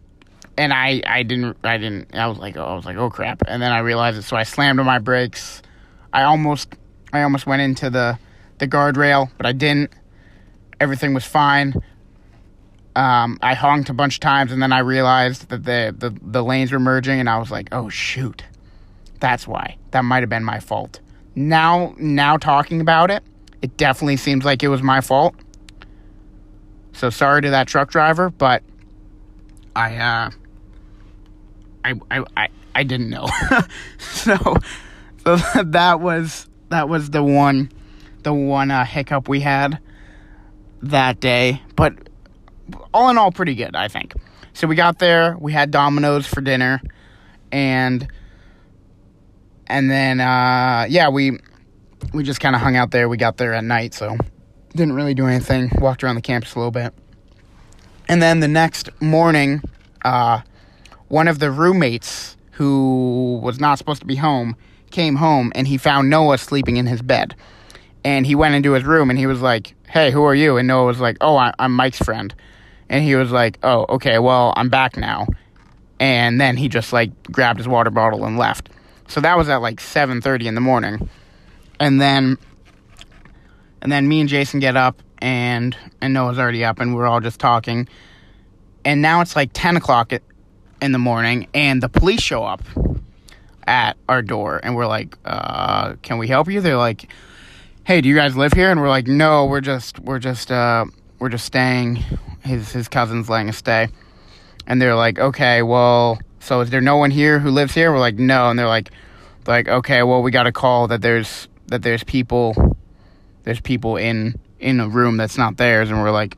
and 0.58 0.74
I 0.74 1.02
I 1.06 1.24
didn't 1.24 1.58
I 1.64 1.78
didn't 1.78 2.16
I 2.16 2.28
was 2.28 2.38
like 2.38 2.58
oh, 2.58 2.64
I 2.66 2.76
was 2.76 2.86
like 2.86 2.98
oh 2.98 3.10
crap 3.10 3.42
and 3.48 3.62
then 3.62 3.72
I 3.72 3.80
realized 3.80 4.18
it 4.18 4.24
so 4.24 4.36
I 4.36 4.44
slammed 4.44 4.80
on 4.80 4.86
my 4.86 5.00
brakes. 5.00 5.62
I 6.14 6.24
almost 6.24 6.74
I 7.12 7.24
almost 7.24 7.46
went 7.46 7.62
into 7.62 7.90
the 7.90 8.18
the 8.58 8.68
guardrail, 8.68 9.30
but 9.38 9.46
I 9.46 9.52
didn't. 9.52 9.92
Everything 10.80 11.14
was 11.14 11.26
fine. 11.26 11.74
Um, 12.96 13.38
I 13.42 13.54
honked 13.54 13.90
a 13.90 13.94
bunch 13.94 14.16
of 14.16 14.20
times 14.22 14.52
and 14.52 14.62
then 14.62 14.72
I 14.72 14.80
realized 14.80 15.50
that 15.50 15.66
the, 15.66 15.94
the, 15.98 16.18
the 16.22 16.42
lanes 16.42 16.72
were 16.72 16.80
merging 16.80 17.20
and 17.20 17.30
I 17.30 17.38
was 17.38 17.52
like, 17.52 17.68
oh 17.74 17.90
shoot. 17.90 18.44
That's 19.20 19.48
why. 19.48 19.78
That 19.92 20.06
might 20.06 20.24
have 20.24 20.30
been 20.30 20.46
my 20.46 20.60
fault. 20.60 21.02
Now 21.36 21.94
now 21.98 22.38
talking 22.38 22.80
about 22.80 23.12
it, 23.12 23.24
it 23.62 23.76
definitely 23.78 24.18
seems 24.18 24.46
like 24.46 24.64
it 24.64 24.70
was 24.70 24.82
my 24.82 25.02
fault. 25.02 25.36
So 26.94 27.10
sorry 27.10 27.42
to 27.42 27.50
that 27.50 27.68
truck 27.68 27.92
driver, 27.92 28.30
but 28.30 28.64
I 29.76 29.98
uh 29.98 30.30
I 31.86 31.94
I 32.12 32.24
I, 32.38 32.48
I 32.74 32.84
didn't 32.84 33.10
know. 33.10 33.28
so 33.98 34.58
so 35.24 35.36
that 35.66 36.00
was 36.00 36.48
that 36.70 36.90
was 36.90 37.10
the 37.10 37.24
one 37.24 37.72
the 38.24 38.34
one 38.34 38.72
uh, 38.72 38.86
hiccup 38.86 39.28
we 39.28 39.40
had 39.40 39.80
that 40.82 41.20
day, 41.20 41.62
but 41.76 41.94
all 42.94 43.10
in 43.10 43.18
all 43.18 43.32
pretty 43.32 43.56
good, 43.56 43.76
I 43.76 43.88
think. 43.88 44.14
So 44.54 44.68
we 44.68 44.76
got 44.76 45.00
there, 45.00 45.38
we 45.38 45.52
had 45.52 45.70
Domino's 45.70 46.26
for 46.26 46.42
dinner 46.42 46.82
and 47.52 48.08
and 49.68 49.90
then 49.90 50.20
uh, 50.20 50.86
yeah, 50.90 51.10
we 51.10 51.40
we 52.14 52.24
just 52.24 52.40
kind 52.40 52.56
of 52.56 52.62
hung 52.62 52.76
out 52.76 52.92
there. 52.92 53.10
We 53.10 53.18
got 53.18 53.38
there 53.38 53.54
at 53.54 53.64
night, 53.64 53.94
so 53.94 54.18
didn't 54.76 54.94
really 54.94 55.14
do 55.14 55.26
anything. 55.26 55.72
Walked 55.80 56.04
around 56.04 56.16
the 56.16 56.22
campus 56.22 56.56
a 56.56 56.60
little 56.60 56.72
bit, 56.72 56.94
and 58.08 58.22
then 58.22 58.42
the 58.42 58.48
next 58.48 58.90
morning, 59.02 59.62
uh, 60.04 60.42
one 61.16 61.30
of 61.30 61.40
the 61.40 61.50
roommates 61.50 62.36
who 62.52 63.40
was 63.42 63.58
not 63.58 63.78
supposed 63.78 64.02
to 64.02 64.06
be 64.06 64.18
home 64.18 64.54
came 64.92 65.16
home, 65.16 65.50
and 65.56 65.66
he 65.66 65.78
found 65.78 66.10
Noah 66.10 66.38
sleeping 66.38 66.76
in 66.76 66.88
his 66.88 67.02
bed. 67.02 67.34
And 68.04 68.26
he 68.26 68.36
went 68.36 68.54
into 68.54 68.74
his 68.74 68.84
room, 68.84 69.10
and 69.10 69.18
he 69.18 69.26
was 69.26 69.42
like, 69.42 69.76
"Hey, 69.88 70.12
who 70.12 70.26
are 70.26 70.36
you?" 70.36 70.58
And 70.58 70.68
Noah 70.68 70.86
was 70.86 71.00
like, 71.00 71.16
"Oh, 71.22 71.38
I- 71.38 71.54
I'm 71.58 71.72
Mike's 71.72 72.00
friend." 72.00 72.36
And 72.90 73.02
he 73.02 73.16
was 73.16 73.32
like, 73.32 73.60
"Oh, 73.64 73.86
okay. 73.96 74.20
Well, 74.20 74.54
I'm 74.58 74.68
back 74.68 74.98
now." 74.98 75.28
And 76.02 76.42
then 76.42 76.58
he 76.58 76.68
just 76.68 76.92
like 76.92 77.12
grabbed 77.32 77.60
his 77.60 77.68
water 77.70 77.92
bottle 77.92 78.26
and 78.26 78.38
left. 78.38 78.68
So 79.08 79.22
that 79.22 79.38
was 79.38 79.48
at 79.48 79.62
like 79.62 79.80
7:30 79.80 80.48
in 80.48 80.56
the 80.56 80.62
morning. 80.62 81.08
And 81.80 82.02
then 82.02 82.38
and 83.82 83.90
then 83.90 84.10
me 84.10 84.20
and 84.20 84.28
Jason 84.28 84.60
get 84.60 84.76
up 84.76 85.02
and 85.20 85.78
and 86.02 86.14
Noah's 86.14 86.38
already 86.38 86.66
up 86.66 86.82
and 86.82 86.94
we're 86.94 87.08
all 87.08 87.22
just 87.22 87.40
talking. 87.40 87.88
And 88.84 89.02
now 89.02 89.22
it's 89.22 89.36
like 89.38 89.52
10 89.54 89.78
o'clock 89.78 90.12
in 90.82 90.92
the 90.92 91.00
morning 91.00 91.48
and 91.54 91.82
the 91.82 91.90
police 91.90 92.22
show 92.22 92.44
up 92.44 92.64
at 93.68 93.98
our 94.08 94.22
door 94.22 94.60
and 94.64 94.76
we're 94.76 94.88
like, 94.88 95.18
uh, 95.26 95.96
can 96.02 96.18
we 96.18 96.28
help 96.28 96.50
you? 96.50 96.62
They're 96.62 96.78
like, 96.78 97.10
hey, 97.84 98.02
do 98.02 98.10
you 98.10 98.16
guys 98.16 98.36
live 98.36 98.54
here? 98.54 98.72
And 98.72 98.82
we're 98.82 98.90
like, 98.90 99.08
no, 99.08 99.46
we're 99.46 99.62
just 99.62 100.00
we're 100.00 100.20
just 100.20 100.52
uh 100.52 100.86
we're 101.20 101.30
just 101.30 101.46
staying. 101.46 102.04
His 102.44 102.72
his 102.72 102.88
cousin's 102.88 103.30
letting 103.30 103.50
us 103.50 103.58
stay. 103.58 103.88
And 104.68 104.82
they're 104.82 104.96
like, 104.96 105.20
okay, 105.20 105.62
well, 105.62 106.20
so 106.40 106.62
is 106.62 106.70
there 106.70 106.82
no 106.82 106.98
one 106.98 107.12
here 107.12 107.40
who 107.40 107.52
lives 107.52 107.74
here? 107.74 107.92
We're 107.92 108.00
like, 108.00 108.16
no. 108.16 108.50
And 108.50 108.58
they're 108.58 108.68
like, 108.68 108.92
like, 109.48 109.68
okay, 109.68 110.04
well, 110.04 110.22
we 110.22 110.32
got 110.32 110.48
a 110.48 110.52
call 110.52 110.88
that 110.88 111.02
there's 111.02 111.48
that 111.68 111.82
there's 111.82 112.04
people, 112.04 112.78
there's 113.44 113.60
people 113.60 113.98
in 113.98 114.40
in 114.60 114.80
a 114.80 114.88
room 114.88 115.18
that's 115.18 115.38
not 115.38 115.58
theirs, 115.58 115.90
and 115.90 116.02
we're 116.02 116.12
like, 116.12 116.38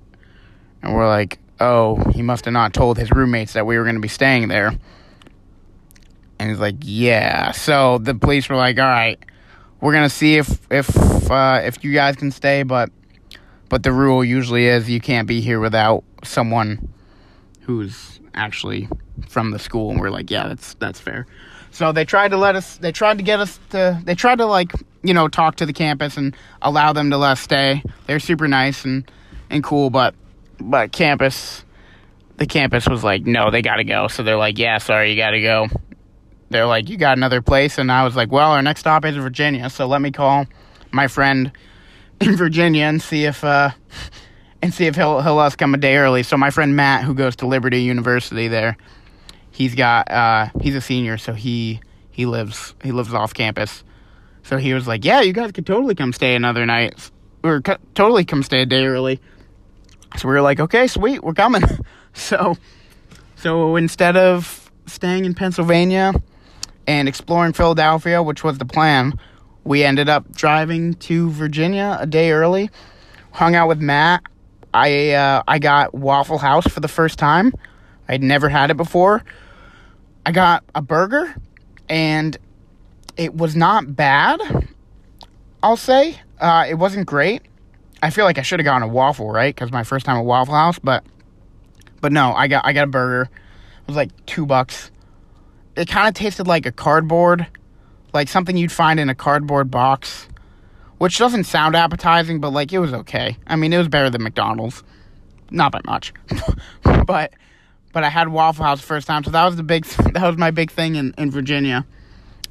and 0.81 0.93
we're 0.93 1.07
like, 1.07 1.39
oh, 1.59 1.97
he 2.11 2.21
must 2.21 2.45
have 2.45 2.53
not 2.53 2.73
told 2.73 2.97
his 2.97 3.11
roommates 3.11 3.53
that 3.53 3.65
we 3.65 3.77
were 3.77 3.83
going 3.83 3.95
to 3.95 4.01
be 4.01 4.07
staying 4.07 4.47
there. 4.47 4.73
And 6.39 6.49
he's 6.49 6.59
like, 6.59 6.75
yeah. 6.81 7.51
So 7.51 7.97
the 7.97 8.13
police 8.13 8.47
were 8.47 8.55
like, 8.55 8.77
all 8.77 8.85
right, 8.85 9.19
we're 9.81 9.93
gonna 9.93 10.09
see 10.09 10.37
if 10.37 10.59
if 10.71 10.89
uh, 11.29 11.61
if 11.63 11.83
you 11.83 11.93
guys 11.93 12.15
can 12.15 12.31
stay, 12.31 12.63
but 12.63 12.89
but 13.69 13.83
the 13.83 13.91
rule 13.91 14.23
usually 14.23 14.65
is 14.65 14.89
you 14.89 15.01
can't 15.01 15.27
be 15.27 15.41
here 15.41 15.59
without 15.59 16.03
someone 16.23 16.89
who's 17.61 18.19
actually 18.33 18.87
from 19.27 19.51
the 19.51 19.59
school. 19.59 19.91
And 19.91 19.99
we're 19.99 20.09
like, 20.09 20.31
yeah, 20.31 20.47
that's 20.47 20.73
that's 20.75 20.99
fair. 20.99 21.27
So 21.71 21.91
they 21.91 22.05
tried 22.05 22.29
to 22.29 22.37
let 22.37 22.55
us. 22.55 22.77
They 22.77 22.91
tried 22.91 23.17
to 23.17 23.23
get 23.23 23.39
us 23.39 23.59
to. 23.69 24.01
They 24.03 24.15
tried 24.15 24.39
to 24.39 24.45
like 24.45 24.71
you 25.03 25.13
know 25.13 25.27
talk 25.27 25.57
to 25.57 25.65
the 25.65 25.73
campus 25.73 26.17
and 26.17 26.35
allow 26.61 26.93
them 26.93 27.11
to 27.11 27.17
let 27.17 27.33
us 27.33 27.41
stay. 27.41 27.83
They're 28.07 28.19
super 28.19 28.47
nice 28.47 28.83
and 28.83 29.09
and 29.49 29.63
cool, 29.63 29.89
but 29.89 30.15
but 30.59 30.91
campus, 30.91 31.63
the 32.37 32.45
campus 32.45 32.87
was 32.87 33.03
like, 33.03 33.25
no, 33.25 33.51
they 33.51 33.61
gotta 33.61 33.83
go. 33.83 34.07
So 34.07 34.23
they're 34.23 34.37
like, 34.37 34.57
yeah, 34.57 34.77
sorry, 34.77 35.11
you 35.11 35.17
gotta 35.17 35.41
go. 35.41 35.67
They're 36.49 36.65
like, 36.65 36.89
you 36.89 36.97
got 36.97 37.17
another 37.17 37.41
place, 37.41 37.77
and 37.77 37.91
I 37.91 38.03
was 38.03 38.15
like, 38.15 38.31
well, 38.31 38.51
our 38.51 38.61
next 38.61 38.81
stop 38.81 39.03
is 39.05 39.15
Virginia, 39.17 39.69
so 39.69 39.87
let 39.87 40.01
me 40.01 40.11
call 40.11 40.45
my 40.91 41.07
friend 41.07 41.51
in 42.21 42.35
Virginia 42.35 42.83
and 42.85 43.01
see 43.01 43.25
if 43.25 43.43
uh 43.43 43.71
and 44.61 44.73
see 44.73 44.85
if 44.85 44.95
he'll 44.95 45.21
he'll 45.21 45.35
let 45.35 45.47
us 45.47 45.55
come 45.55 45.73
a 45.73 45.77
day 45.77 45.97
early. 45.97 46.23
So 46.23 46.37
my 46.37 46.49
friend 46.49 46.75
Matt, 46.75 47.03
who 47.03 47.13
goes 47.13 47.35
to 47.37 47.47
Liberty 47.47 47.81
University 47.81 48.47
there, 48.47 48.77
he's 49.51 49.75
got 49.75 50.09
uh 50.09 50.47
he's 50.61 50.75
a 50.75 50.81
senior, 50.81 51.17
so 51.17 51.33
he 51.33 51.81
he 52.11 52.25
lives 52.25 52.73
he 52.83 52.91
lives 52.91 53.13
off 53.13 53.33
campus. 53.33 53.83
So 54.43 54.57
he 54.57 54.73
was 54.73 54.87
like, 54.87 55.03
"Yeah, 55.03 55.21
you 55.21 55.33
guys 55.33 55.51
could 55.51 55.65
totally 55.65 55.93
come 55.93 56.13
stay 56.13 56.33
another 56.33 56.65
night, 56.65 57.11
or 57.43 57.61
totally 57.93 58.25
come 58.25 58.43
stay 58.43 58.61
a 58.61 58.65
day 58.65 58.85
early." 58.85 59.19
So 60.15 60.27
we 60.27 60.33
were 60.33 60.41
like, 60.41 60.59
"Okay, 60.59 60.87
sweet, 60.87 61.23
we're 61.23 61.33
coming." 61.33 61.63
so 62.13 62.57
so 63.35 63.75
instead 63.75 64.17
of 64.17 64.71
staying 64.85 65.25
in 65.25 65.33
Pennsylvania 65.33 66.13
and 66.87 67.07
exploring 67.07 67.53
Philadelphia, 67.53 68.23
which 68.23 68.43
was 68.43 68.57
the 68.57 68.65
plan, 68.65 69.19
we 69.63 69.83
ended 69.83 70.09
up 70.09 70.31
driving 70.31 70.93
to 70.95 71.29
Virginia 71.31 71.97
a 71.99 72.07
day 72.07 72.31
early. 72.31 72.69
Hung 73.31 73.53
out 73.53 73.67
with 73.67 73.79
Matt. 73.79 74.23
I 74.73 75.11
uh, 75.11 75.43
I 75.47 75.59
got 75.59 75.93
Waffle 75.93 76.37
House 76.37 76.67
for 76.67 76.79
the 76.79 76.87
first 76.87 77.19
time. 77.19 77.53
I'd 78.07 78.23
never 78.23 78.49
had 78.49 78.71
it 78.71 78.77
before. 78.77 79.23
I 80.25 80.31
got 80.31 80.63
a 80.73 80.81
burger, 80.81 81.35
and 81.89 82.37
it 83.17 83.35
was 83.35 83.55
not 83.55 83.95
bad. 83.95 84.39
I'll 85.61 85.77
say 85.77 86.19
uh, 86.39 86.65
it 86.69 86.75
wasn't 86.75 87.07
great. 87.07 87.41
I 88.01 88.09
feel 88.09 88.25
like 88.25 88.37
I 88.37 88.41
should 88.41 88.59
have 88.59 88.65
gotten 88.65 88.83
a 88.83 88.87
waffle, 88.87 89.31
right? 89.31 89.53
Because 89.53 89.71
my 89.71 89.83
first 89.83 90.05
time 90.05 90.17
at 90.17 90.25
Waffle 90.25 90.53
House, 90.53 90.79
but 90.79 91.03
but 92.01 92.11
no, 92.11 92.33
I 92.33 92.47
got 92.47 92.65
I 92.65 92.73
got 92.73 92.83
a 92.83 92.91
burger. 92.91 93.23
It 93.23 93.87
was 93.87 93.95
like 93.95 94.25
two 94.25 94.45
bucks. 94.45 94.91
It 95.75 95.87
kind 95.87 96.07
of 96.07 96.13
tasted 96.13 96.47
like 96.47 96.65
a 96.65 96.71
cardboard, 96.71 97.47
like 98.13 98.27
something 98.27 98.57
you'd 98.57 98.71
find 98.71 98.99
in 98.99 99.09
a 99.09 99.15
cardboard 99.15 99.71
box, 99.71 100.27
which 100.97 101.17
doesn't 101.17 101.45
sound 101.45 101.75
appetizing, 101.75 102.39
but 102.39 102.51
like 102.51 102.71
it 102.73 102.79
was 102.79 102.93
okay. 102.93 103.37
I 103.47 103.55
mean, 103.55 103.73
it 103.73 103.77
was 103.77 103.87
better 103.87 104.09
than 104.09 104.23
McDonald's, 104.23 104.83
not 105.49 105.71
by 105.71 105.81
much, 105.85 106.13
but 107.05 107.33
but 107.93 108.03
I 108.03 108.09
had 108.09 108.29
Waffle 108.29 108.65
House 108.65 108.81
first 108.81 109.07
time, 109.07 109.23
so 109.23 109.31
that 109.31 109.45
was 109.45 109.55
the 109.55 109.63
big 109.63 109.85
that 110.13 110.27
was 110.27 110.37
my 110.37 110.51
big 110.51 110.71
thing 110.71 110.95
in 110.95 111.13
in 111.17 111.31
Virginia. 111.31 111.85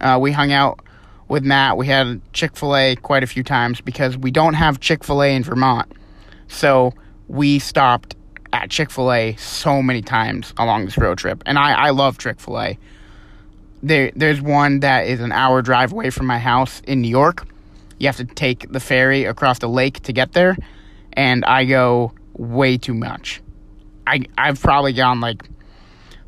Uh, 0.01 0.19
we 0.21 0.33
hung 0.33 0.53
out 0.53 0.81
with 1.29 1.45
Matt. 1.45 1.77
We 1.77 1.87
had 1.87 2.21
Chick 2.33 2.57
Fil 2.57 2.77
A 2.77 2.97
quite 2.97 3.23
a 3.23 3.27
few 3.27 3.43
times 3.43 3.81
because 3.81 4.17
we 4.17 4.31
don't 4.31 4.55
have 4.55 4.81
Chick 4.81 5.05
Fil 5.05 5.23
A 5.23 5.35
in 5.35 5.43
Vermont, 5.43 5.91
so 6.49 6.93
we 7.29 7.59
stopped 7.59 8.17
at 8.53 8.71
Chick 8.71 8.91
Fil 8.91 9.13
A 9.13 9.37
so 9.37 9.83
many 9.83 10.03
times 10.03 10.55
along 10.59 10.85
this 10.85 10.97
road 10.99 11.19
trip, 11.19 11.43
and 11.47 11.59
I 11.59 11.73
I 11.73 11.91
love 11.91 12.19
Chick 12.19 12.41
Fil 12.41 12.61
A. 12.61 12.79
There 13.83 14.11
there's 14.15 14.41
one 14.41 14.81
that 14.81 15.07
is 15.07 15.21
an 15.21 15.33
hour 15.33 15.63
drive 15.63 15.93
away 15.93 16.11
from 16.11 16.27
my 16.27 16.39
house 16.39 16.81
in 16.87 17.03
New 17.03 17.09
York. 17.09 17.47
You 17.99 18.09
have 18.09 18.17
to 18.17 18.25
take 18.25 18.71
the 18.71 18.81
ferry 18.81 19.25
across 19.25 19.59
the 19.59 19.69
lake 19.69 20.01
to 20.03 20.13
get 20.13 20.33
there, 20.33 20.57
and 21.13 21.45
I 21.45 21.65
go 21.65 22.13
way 22.35 22.79
too 22.79 22.95
much. 22.95 23.43
I 24.07 24.25
I've 24.39 24.61
probably 24.61 24.93
gone 24.93 25.21
like 25.21 25.43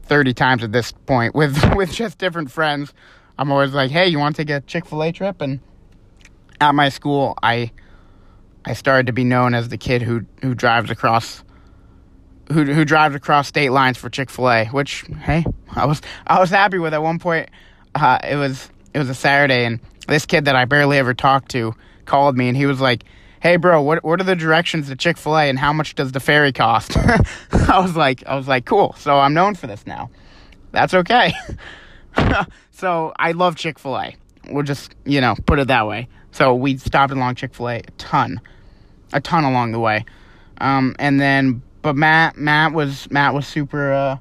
30 0.09 0.35
times 0.35 0.65
at 0.65 0.73
this 0.73 0.93
point 0.93 1.35
with 1.35 1.63
with 1.77 1.93
just 1.93 2.19
different 2.19 2.51
friends. 2.51 2.93
I'm 3.39 3.53
always 3.53 3.73
like, 3.73 3.91
"Hey, 3.91 4.09
you 4.09 4.19
want 4.19 4.37
to 4.37 4.45
take 4.45 4.55
a 4.55 4.61
Chick-fil-A 4.61 5.13
trip?" 5.13 5.41
And 5.41 5.61
at 6.61 6.75
my 6.75 6.89
school, 6.89 7.39
I 7.43 7.71
I 8.65 8.73
started 8.75 9.07
to 9.07 9.13
be 9.13 9.25
known 9.25 9.55
as 9.55 9.69
the 9.69 9.79
kid 9.79 10.03
who 10.03 10.27
who 10.43 10.55
drives 10.55 10.91
across 10.91 11.45
who 12.53 12.65
who 12.65 12.85
drives 12.85 13.15
across 13.15 13.49
state 13.49 13.71
lines 13.71 13.97
for 13.97 14.11
Chick-fil-A, 14.11 14.67
which 14.67 15.05
hey, 15.23 15.45
I 15.71 15.87
was 15.87 16.03
I 16.27 16.41
was 16.41 16.51
happy 16.51 16.79
with 16.79 16.95
at 16.95 17.03
one 17.03 17.19
point. 17.19 17.49
Uh, 17.95 18.19
it 18.29 18.37
was 18.37 18.69
it 18.93 18.99
was 18.99 19.09
a 19.09 19.15
Saturday 19.15 19.65
and 19.65 19.81
this 20.09 20.27
kid 20.27 20.47
that 20.47 20.57
I 20.57 20.65
barely 20.65 20.99
ever 20.99 21.15
talked 21.15 21.51
to 21.53 21.75
called 22.07 22.37
me 22.37 22.49
and 22.49 22.57
he 22.57 22.67
was 22.67 22.81
like, 22.81 23.05
"Hey, 23.41 23.57
bro, 23.57 23.83
what 23.83 24.03
what 24.03 24.21
are 24.21 24.25
the 24.25 24.37
directions 24.37 24.89
to 24.89 24.97
Chick 24.97 25.17
Fil 25.17 25.37
A 25.37 25.45
and 25.45 25.59
how 25.59 25.73
much 25.73 25.95
does 25.95 26.13
the 26.13 26.21
ferry 26.21 26.53
cost?" 26.53 26.97
I 27.53 27.79
was 27.79 27.95
like, 27.95 28.27
I 28.27 28.35
was 28.35 28.49
like, 28.49 28.65
cool. 28.65 28.95
So 28.99 29.19
I'm 29.19 29.35
known 29.35 29.55
for 29.55 29.67
this 29.67 29.87
now. 29.87 30.11
That's 30.73 30.95
okay. 30.95 31.33
so 32.71 33.13
I 33.19 33.33
love 33.33 33.57
Chick 33.57 33.79
Fil 33.79 33.97
A. 33.97 34.17
We'll 34.51 34.65
just 34.65 34.95
you 35.05 35.21
know 35.21 35.35
put 35.47 35.59
it 35.59 35.69
that 35.69 35.87
way. 35.87 36.09
So 36.33 36.55
we 36.55 36.77
stopped 36.77 37.13
along 37.13 37.37
Chick 37.37 37.55
Fil 37.55 37.69
A 37.69 37.77
a 37.79 37.83
ton, 37.99 38.41
a 39.13 39.21
ton 39.21 39.45
along 39.45 39.73
the 39.73 39.81
way. 39.81 40.05
Um, 40.61 40.95
and 40.99 41.21
then, 41.21 41.63
but 41.83 41.97
Matt, 41.97 42.37
Matt 42.37 42.73
was 42.73 43.11
Matt 43.11 43.35
was 43.35 43.47
super, 43.47 43.93
uh, 43.93 44.19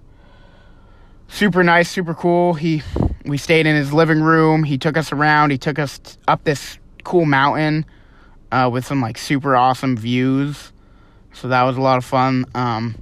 super 1.27 1.63
nice, 1.63 1.89
super 1.89 2.13
cool. 2.13 2.53
He, 2.53 2.83
we 3.25 3.37
stayed 3.37 3.65
in 3.65 3.75
his 3.75 3.91
living 3.93 4.21
room. 4.21 4.63
He 4.63 4.77
took 4.77 4.97
us 4.97 5.11
around. 5.11 5.51
He 5.51 5.57
took 5.57 5.79
us 5.79 5.99
up 6.27 6.43
this 6.43 6.77
cool 7.03 7.25
mountain, 7.25 7.85
uh, 8.51 8.69
with 8.71 8.85
some 8.85 9.01
like 9.01 9.17
super 9.17 9.55
awesome 9.55 9.97
views. 9.97 10.71
So 11.33 11.49
that 11.49 11.63
was 11.63 11.77
a 11.77 11.81
lot 11.81 11.97
of 11.97 12.05
fun. 12.05 12.45
Um, 12.55 12.95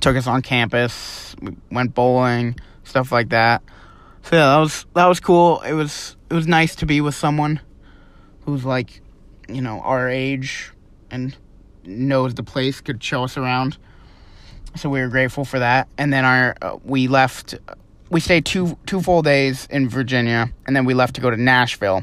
took 0.00 0.16
us 0.16 0.26
on 0.26 0.42
campus. 0.42 1.34
We 1.40 1.56
went 1.70 1.94
bowling, 1.94 2.56
stuff 2.84 3.12
like 3.12 3.30
that. 3.30 3.62
So 4.24 4.36
yeah, 4.36 4.54
that 4.54 4.58
was 4.58 4.86
that 4.94 5.06
was 5.06 5.20
cool. 5.20 5.60
It 5.60 5.74
was 5.74 6.16
it 6.30 6.34
was 6.34 6.46
nice 6.46 6.74
to 6.76 6.86
be 6.86 7.02
with 7.02 7.14
someone 7.14 7.60
who's 8.46 8.64
like, 8.64 9.02
you 9.48 9.60
know, 9.60 9.80
our 9.80 10.08
age 10.08 10.72
and 11.10 11.36
knows 11.84 12.32
the 12.32 12.42
place, 12.42 12.80
could 12.80 13.04
show 13.04 13.24
us 13.24 13.36
around. 13.36 13.76
So 14.76 14.88
we 14.88 15.00
were 15.00 15.08
grateful 15.08 15.44
for 15.44 15.58
that. 15.58 15.88
And 15.98 16.10
then 16.10 16.24
our 16.24 16.56
uh, 16.62 16.78
we 16.84 17.06
left. 17.06 17.54
We 18.08 18.20
stayed 18.20 18.46
two 18.46 18.78
two 18.86 19.02
full 19.02 19.20
days 19.20 19.68
in 19.70 19.90
Virginia, 19.90 20.50
and 20.66 20.74
then 20.74 20.86
we 20.86 20.94
left 20.94 21.16
to 21.16 21.20
go 21.20 21.28
to 21.28 21.36
Nashville, 21.36 22.02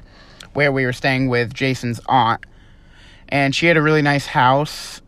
where 0.53 0.71
we 0.71 0.85
were 0.85 0.93
staying 0.93 1.27
with 1.27 1.55
Jason's 1.55 1.99
aunt, 2.07 2.45
and 3.29 3.55
she 3.55 3.65
had 3.65 3.77
a 3.77 3.81
really 3.81 4.03
nice 4.03 4.27
house, 4.27 5.01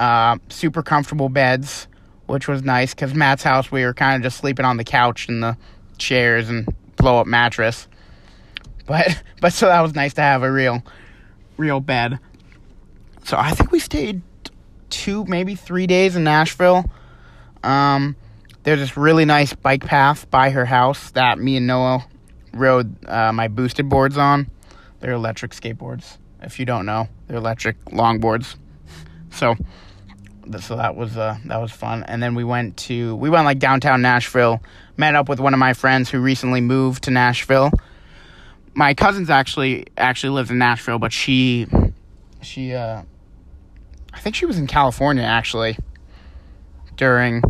uh, 0.00 0.38
super 0.48 0.82
comfortable 0.82 1.28
beds, 1.28 1.86
which 2.26 2.48
was 2.48 2.64
nice 2.64 2.92
because 2.92 3.14
Matt's 3.14 3.44
house 3.44 3.70
we 3.70 3.84
were 3.84 3.94
kind 3.94 4.16
of 4.16 4.22
just 4.22 4.38
sleeping 4.38 4.64
on 4.64 4.78
the 4.78 4.84
couch 4.84 5.28
and 5.28 5.42
the 5.42 5.56
chairs 5.98 6.48
and 6.48 6.66
blow 6.96 7.18
up 7.18 7.26
mattress. 7.26 7.88
But 8.86 9.22
but 9.40 9.52
so 9.52 9.66
that 9.66 9.80
was 9.80 9.94
nice 9.94 10.14
to 10.14 10.22
have 10.22 10.42
a 10.42 10.50
real 10.50 10.82
real 11.56 11.80
bed. 11.80 12.18
So 13.24 13.36
I 13.36 13.50
think 13.50 13.72
we 13.72 13.78
stayed 13.78 14.22
two, 14.90 15.24
maybe 15.24 15.54
three 15.54 15.86
days 15.86 16.16
in 16.16 16.24
Nashville. 16.24 16.88
Um, 17.64 18.16
there's 18.62 18.78
this 18.78 18.96
really 18.96 19.24
nice 19.24 19.52
bike 19.52 19.84
path 19.84 20.30
by 20.30 20.50
her 20.50 20.64
house 20.64 21.10
that 21.12 21.38
me 21.38 21.56
and 21.56 21.66
Noah 21.66 22.04
rode 22.52 23.04
uh, 23.06 23.32
my 23.32 23.48
boosted 23.48 23.88
boards 23.88 24.16
on. 24.16 24.50
They're 25.00 25.12
electric 25.12 25.52
skateboards. 25.52 26.18
If 26.42 26.58
you 26.58 26.64
don't 26.64 26.86
know, 26.86 27.08
they're 27.26 27.36
electric 27.36 27.82
longboards. 27.86 28.56
So, 29.30 29.54
so 30.60 30.76
that 30.76 30.96
was 30.96 31.18
uh, 31.18 31.36
that 31.44 31.58
was 31.58 31.70
fun. 31.70 32.04
And 32.04 32.22
then 32.22 32.34
we 32.34 32.42
went 32.42 32.78
to 32.78 33.14
we 33.16 33.28
went 33.28 33.44
like 33.44 33.58
downtown 33.58 34.00
Nashville. 34.00 34.62
Met 34.96 35.14
up 35.14 35.28
with 35.28 35.40
one 35.40 35.52
of 35.52 35.58
my 35.58 35.74
friends 35.74 36.10
who 36.10 36.20
recently 36.20 36.60
moved 36.60 37.04
to 37.04 37.10
Nashville. 37.10 37.70
My 38.74 38.94
cousin's 38.94 39.30
actually 39.30 39.86
actually 39.96 40.30
lives 40.30 40.50
in 40.50 40.58
Nashville, 40.58 40.98
but 40.98 41.12
she 41.12 41.66
she 42.40 42.72
uh, 42.72 43.02
I 44.12 44.20
think 44.20 44.36
she 44.36 44.46
was 44.46 44.58
in 44.58 44.66
California 44.66 45.24
actually 45.24 45.76
during 46.96 47.42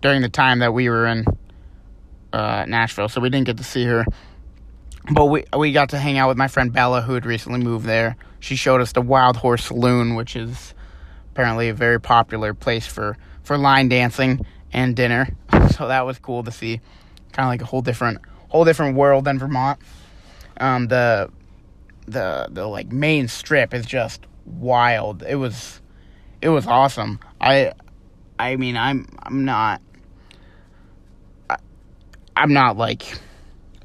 during 0.00 0.22
the 0.22 0.28
time 0.28 0.60
that 0.60 0.72
we 0.72 0.88
were 0.88 1.06
in 1.06 1.24
uh, 2.32 2.64
Nashville, 2.66 3.08
so 3.08 3.20
we 3.20 3.30
didn't 3.30 3.46
get 3.46 3.56
to 3.58 3.64
see 3.64 3.84
her. 3.84 4.04
But 5.10 5.26
we 5.26 5.44
we 5.56 5.72
got 5.72 5.90
to 5.90 5.98
hang 5.98 6.18
out 6.18 6.28
with 6.28 6.36
my 6.36 6.48
friend 6.48 6.72
Bella, 6.72 7.02
who 7.02 7.14
had 7.14 7.24
recently 7.24 7.60
moved 7.60 7.86
there. 7.86 8.16
She 8.40 8.56
showed 8.56 8.80
us 8.80 8.92
the 8.92 9.02
Wild 9.02 9.36
Horse 9.36 9.64
Saloon, 9.64 10.16
which 10.16 10.36
is 10.36 10.74
apparently 11.32 11.68
a 11.68 11.74
very 11.74 12.00
popular 12.00 12.54
place 12.54 12.86
for 12.86 13.16
for 13.42 13.56
line 13.56 13.88
dancing 13.88 14.44
and 14.72 14.94
dinner. 14.94 15.28
So 15.70 15.88
that 15.88 16.06
was 16.06 16.18
cool 16.18 16.42
to 16.44 16.50
see, 16.50 16.80
kind 17.32 17.46
of 17.46 17.50
like 17.50 17.62
a 17.62 17.64
whole 17.64 17.82
different 17.82 18.20
whole 18.48 18.64
different 18.64 18.96
world 18.96 19.24
than 19.24 19.38
Vermont. 19.38 19.78
Um, 20.58 20.88
the 20.88 21.30
the 22.06 22.48
the 22.50 22.66
like 22.66 22.90
main 22.90 23.28
strip 23.28 23.74
is 23.74 23.86
just 23.86 24.26
wild. 24.44 25.22
It 25.22 25.36
was 25.36 25.80
it 26.42 26.48
was 26.48 26.66
awesome. 26.66 27.20
I 27.40 27.72
I 28.38 28.56
mean 28.56 28.76
I'm 28.76 29.08
I'm 29.20 29.44
not 29.44 29.80
I, 31.48 31.56
I'm 32.36 32.52
not 32.52 32.76
like 32.76 33.18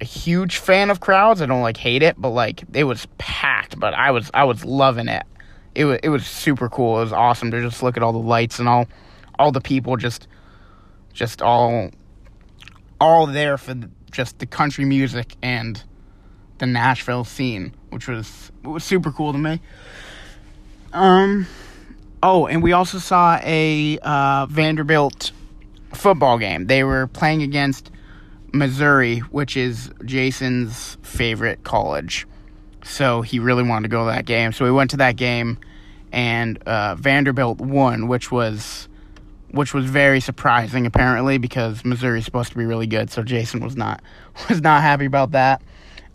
a 0.01 0.05
huge 0.05 0.57
fan 0.57 0.89
of 0.89 0.99
crowds. 0.99 1.41
I 1.41 1.45
don't 1.45 1.61
like 1.61 1.77
hate 1.77 2.03
it, 2.03 2.15
but 2.19 2.29
like 2.29 2.63
it 2.73 2.85
was 2.85 3.07
packed, 3.17 3.79
but 3.79 3.93
I 3.93 4.11
was 4.11 4.31
I 4.33 4.45
was 4.45 4.65
loving 4.65 5.07
it. 5.07 5.23
It 5.75 5.85
was 5.85 5.99
it 6.03 6.09
was 6.09 6.25
super 6.25 6.69
cool. 6.69 6.99
It 6.99 7.03
was 7.03 7.13
awesome 7.13 7.51
to 7.51 7.61
just 7.61 7.83
look 7.83 7.97
at 7.97 8.03
all 8.03 8.13
the 8.13 8.19
lights 8.19 8.59
and 8.59 8.69
all 8.69 8.87
all 9.39 9.51
the 9.51 9.61
people 9.61 9.97
just 9.97 10.27
just 11.13 11.41
all 11.41 11.91
all 12.99 13.27
there 13.27 13.57
for 13.57 13.73
the, 13.73 13.89
just 14.11 14.39
the 14.39 14.45
country 14.45 14.85
music 14.85 15.35
and 15.41 15.83
the 16.57 16.65
Nashville 16.65 17.23
scene, 17.23 17.73
which 17.89 18.07
was 18.07 18.51
was 18.63 18.83
super 18.83 19.11
cool 19.11 19.31
to 19.31 19.39
me. 19.39 19.61
Um 20.91 21.47
Oh, 22.25 22.47
and 22.47 22.63
we 22.63 22.71
also 22.71 22.99
saw 22.99 23.37
a 23.43 23.99
uh, 24.01 24.45
Vanderbilt 24.45 25.33
football 25.91 26.37
game. 26.37 26.67
They 26.67 26.85
were 26.85 27.07
playing 27.07 27.43
against 27.43 27.91
Missouri, 28.53 29.19
which 29.19 29.57
is 29.57 29.91
Jason's 30.05 30.97
favorite 31.01 31.65
college. 31.65 32.25
So 32.85 33.23
he 33.23 33.39
really 33.39 33.63
wanted 33.63 33.89
to 33.89 33.91
go 33.91 34.05
to 34.05 34.11
that 34.11 34.25
game. 34.25 34.53
So 34.53 34.63
we 34.63 34.71
went 34.71 34.91
to 34.91 34.97
that 34.97 35.17
game, 35.17 35.57
and 36.13 36.63
uh, 36.65 36.95
Vanderbilt 36.95 37.59
won, 37.59 38.07
which 38.07 38.31
was 38.31 38.87
which 39.53 39.73
was 39.73 39.85
very 39.85 40.19
surprising 40.19 40.87
apparently 40.87 41.37
because 41.37 41.85
Missouri 41.85 42.19
is 42.19 42.25
supposed 42.25 42.51
to 42.51 42.57
be 42.57 42.65
really 42.65 42.87
good. 42.87 43.11
So 43.11 43.21
Jason 43.23 43.63
was 43.63 43.77
not 43.77 44.01
was 44.49 44.61
not 44.61 44.81
happy 44.81 45.05
about 45.05 45.31
that. 45.31 45.61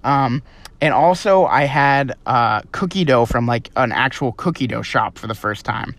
Um, 0.05 0.43
and 0.81 0.95
also, 0.95 1.45
I 1.45 1.65
had 1.65 2.17
uh, 2.27 2.63
cookie 2.73 3.05
dough 3.05 3.27
from 3.27 3.47
like 3.47 3.71
an 3.77 3.91
actual 3.93 4.33
cookie 4.33 4.67
dough 4.67 4.83
shop 4.83 5.19
for 5.19 5.27
the 5.27 5.35
first 5.35 5.65
time. 5.65 5.95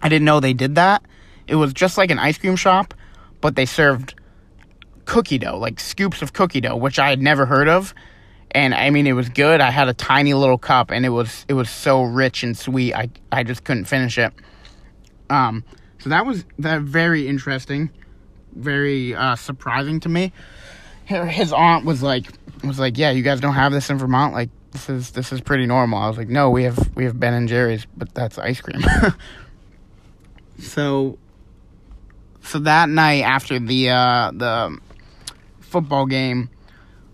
I 0.00 0.08
didn't 0.08 0.24
know 0.24 0.40
they 0.40 0.54
did 0.54 0.76
that. 0.76 1.02
It 1.46 1.56
was 1.56 1.72
just 1.72 1.98
like 1.98 2.10
an 2.10 2.18
ice 2.18 2.38
cream 2.38 2.56
shop, 2.56 2.94
but 3.40 3.56
they 3.56 3.66
served 3.66 4.14
cookie 5.04 5.38
dough, 5.38 5.58
like 5.58 5.80
scoops 5.80 6.22
of 6.22 6.32
cookie 6.32 6.60
dough, 6.60 6.76
which 6.76 6.98
I 6.98 7.10
had 7.10 7.20
never 7.20 7.46
heard 7.46 7.68
of. 7.68 7.94
And 8.50 8.74
I 8.74 8.90
mean, 8.90 9.06
it 9.06 9.12
was 9.12 9.28
good. 9.28 9.60
I 9.60 9.70
had 9.70 9.88
a 9.88 9.94
tiny 9.94 10.32
little 10.32 10.58
cup, 10.58 10.90
and 10.90 11.04
it 11.04 11.10
was 11.10 11.44
it 11.48 11.54
was 11.54 11.68
so 11.68 12.02
rich 12.02 12.42
and 12.42 12.56
sweet. 12.56 12.94
I 12.94 13.10
I 13.30 13.42
just 13.42 13.64
couldn't 13.64 13.84
finish 13.84 14.16
it. 14.16 14.32
Um, 15.28 15.64
that 16.08 16.26
was 16.26 16.44
that 16.58 16.82
very 16.82 17.28
interesting, 17.28 17.90
very 18.52 19.14
uh, 19.14 19.36
surprising 19.36 20.00
to 20.00 20.08
me. 20.08 20.32
His 21.04 21.52
aunt 21.52 21.86
was 21.86 22.02
like, 22.02 22.26
was 22.62 22.78
like, 22.78 22.98
yeah, 22.98 23.10
you 23.10 23.22
guys 23.22 23.40
don't 23.40 23.54
have 23.54 23.72
this 23.72 23.88
in 23.88 23.98
Vermont. 23.98 24.34
Like 24.34 24.50
this 24.72 24.88
is 24.88 25.10
this 25.12 25.32
is 25.32 25.40
pretty 25.40 25.66
normal. 25.66 25.98
I 25.98 26.08
was 26.08 26.18
like, 26.18 26.28
no, 26.28 26.50
we 26.50 26.64
have 26.64 26.96
we 26.96 27.04
have 27.04 27.18
Ben 27.18 27.34
and 27.34 27.48
Jerry's, 27.48 27.86
but 27.96 28.14
that's 28.14 28.38
ice 28.38 28.60
cream. 28.60 28.82
so 30.58 31.18
so 32.42 32.58
that 32.60 32.88
night 32.88 33.22
after 33.22 33.58
the 33.58 33.90
uh, 33.90 34.30
the 34.34 34.78
football 35.60 36.06
game, 36.06 36.50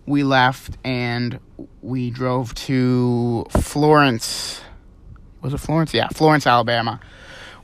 we 0.07 0.23
left 0.23 0.77
and 0.85 1.39
we 1.83 2.11
drove 2.11 2.55
to 2.55 3.47
Florence. 3.51 4.61
Was 5.41 5.53
it 5.53 5.59
Florence? 5.59 5.93
Yeah, 5.93 6.09
Florence, 6.09 6.47
Alabama, 6.47 7.01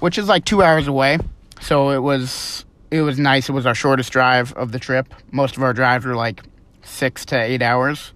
which 0.01 0.19
is 0.19 0.29
like 0.29 0.45
two 0.45 0.63
hours 0.63 0.89
away. 0.89 1.19
So 1.61 1.91
it 1.91 1.99
was 2.01 2.65
it 2.91 3.03
was 3.03 3.19
nice. 3.19 3.49
It 3.49 3.53
was 3.53 3.67
our 3.67 3.75
shortest 3.75 4.11
drive 4.11 4.53
of 4.55 4.73
the 4.73 4.79
trip. 4.79 5.15
Most 5.31 5.57
of 5.57 5.63
our 5.63 5.73
drives 5.73 6.05
were 6.05 6.17
like 6.17 6.43
six 6.83 7.25
to 7.27 7.41
eight 7.41 7.63
hours. 7.63 8.13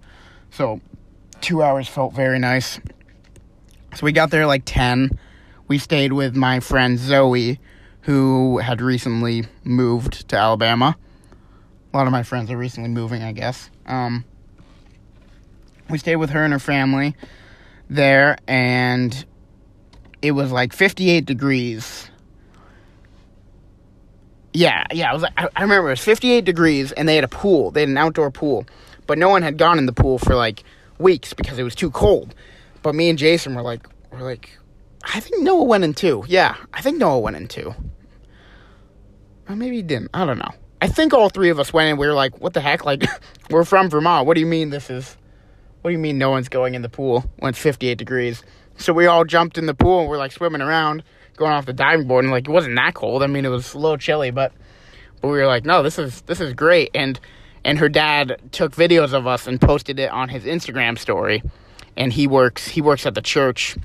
So 0.51 0.81
two 1.41 1.63
hours 1.63 1.87
felt 1.87 2.13
very 2.13 2.39
nice. 2.39 2.79
So 3.95 4.03
we 4.03 4.11
got 4.11 4.31
there 4.31 4.45
like 4.45 4.63
10. 4.65 5.17
We 5.67 5.77
stayed 5.77 6.11
with 6.11 6.35
my 6.35 6.59
friend 6.59 6.99
Zoe, 6.99 7.59
who 8.01 8.57
had 8.57 8.81
recently 8.81 9.45
moved 9.63 10.27
to 10.29 10.37
Alabama. 10.37 10.97
A 11.93 11.97
lot 11.97 12.05
of 12.05 12.11
my 12.11 12.23
friends 12.23 12.51
are 12.51 12.57
recently 12.57 12.89
moving, 12.89 13.23
I 13.23 13.31
guess. 13.31 13.69
Um, 13.85 14.25
we 15.89 15.97
stayed 15.97 16.17
with 16.17 16.31
her 16.31 16.43
and 16.43 16.51
her 16.51 16.59
family 16.59 17.15
there, 17.89 18.37
and 18.47 19.25
it 20.25 20.31
was 20.31 20.51
like 20.51 20.73
58 20.73 21.25
degrees. 21.25 22.09
Yeah, 24.53 24.85
yeah, 24.91 25.09
I 25.09 25.13
was 25.13 25.21
like, 25.23 25.33
I, 25.37 25.49
I 25.55 25.61
remember 25.63 25.89
it 25.89 25.93
was 25.93 26.03
58 26.03 26.45
degrees, 26.45 26.91
and 26.93 27.07
they 27.07 27.15
had 27.15 27.23
a 27.23 27.29
pool. 27.29 27.71
They 27.71 27.81
had 27.81 27.89
an 27.89 27.97
outdoor 27.97 28.31
pool 28.31 28.65
but 29.07 29.17
no 29.17 29.29
one 29.29 29.41
had 29.41 29.57
gone 29.57 29.77
in 29.77 29.85
the 29.85 29.93
pool 29.93 30.17
for 30.17 30.35
like 30.35 30.63
weeks 30.97 31.33
because 31.33 31.57
it 31.59 31.63
was 31.63 31.75
too 31.75 31.91
cold. 31.91 32.33
But 32.81 32.95
me 32.95 33.09
and 33.09 33.17
Jason 33.17 33.55
were 33.55 33.61
like, 33.61 33.87
we're 34.11 34.21
like, 34.21 34.57
I 35.03 35.19
think 35.19 35.43
Noah 35.43 35.63
went 35.63 35.83
in 35.83 35.93
too. 35.93 36.23
Yeah, 36.27 36.55
I 36.73 36.81
think 36.81 36.97
Noah 36.97 37.19
went 37.19 37.35
in 37.35 37.47
too. 37.47 37.73
Or 39.47 39.55
maybe 39.55 39.77
he 39.77 39.81
didn't. 39.81 40.11
I 40.13 40.25
don't 40.25 40.39
know. 40.39 40.51
I 40.81 40.87
think 40.87 41.13
all 41.13 41.29
three 41.29 41.49
of 41.49 41.59
us 41.59 41.71
went 41.71 41.89
in. 41.89 41.97
We 41.97 42.07
were 42.07 42.13
like, 42.13 42.39
what 42.41 42.53
the 42.53 42.61
heck? 42.61 42.85
Like, 42.85 43.03
we're 43.49 43.63
from 43.63 43.89
Vermont. 43.89 44.27
What 44.27 44.35
do 44.35 44.39
you 44.39 44.45
mean 44.45 44.69
this 44.69 44.89
is? 44.89 45.17
What 45.81 45.89
do 45.89 45.93
you 45.93 45.99
mean 45.99 46.17
no 46.17 46.31
one's 46.31 46.49
going 46.49 46.73
in 46.73 46.81
the 46.81 46.89
pool 46.89 47.23
when 47.37 47.49
it's 47.49 47.59
58 47.59 47.97
degrees? 47.97 48.43
So 48.77 48.93
we 48.93 49.07
all 49.07 49.25
jumped 49.25 49.57
in 49.57 49.65
the 49.65 49.73
pool 49.73 50.01
and 50.01 50.09
we're 50.09 50.17
like 50.17 50.31
swimming 50.31 50.61
around, 50.61 51.03
going 51.37 51.51
off 51.51 51.65
the 51.65 51.73
diving 51.73 52.07
board, 52.07 52.25
and 52.25 52.31
like 52.31 52.47
it 52.47 52.51
wasn't 52.51 52.75
that 52.75 52.93
cold. 52.93 53.23
I 53.23 53.27
mean, 53.27 53.45
it 53.45 53.49
was 53.49 53.73
a 53.73 53.79
little 53.79 53.97
chilly, 53.97 54.31
but 54.31 54.51
but 55.21 55.29
we 55.29 55.37
were 55.37 55.47
like, 55.47 55.65
no, 55.65 55.81
this 55.83 55.97
is 55.97 56.21
this 56.21 56.41
is 56.41 56.53
great. 56.53 56.91
And 56.93 57.19
and 57.63 57.79
her 57.79 57.89
dad 57.89 58.39
took 58.51 58.75
videos 58.75 59.13
of 59.13 59.25
us 59.27 59.47
and 59.47 59.59
posted 59.59 59.97
it 59.99 60.11
on 60.11 60.29
his 60.29 60.43
Instagram 60.43 60.97
story. 60.99 61.41
and 61.97 62.11
he 62.13 62.27
works 62.27 62.67
he 62.67 62.81
works 62.81 63.05
at 63.05 63.15
the 63.15 63.21
church 63.21 63.77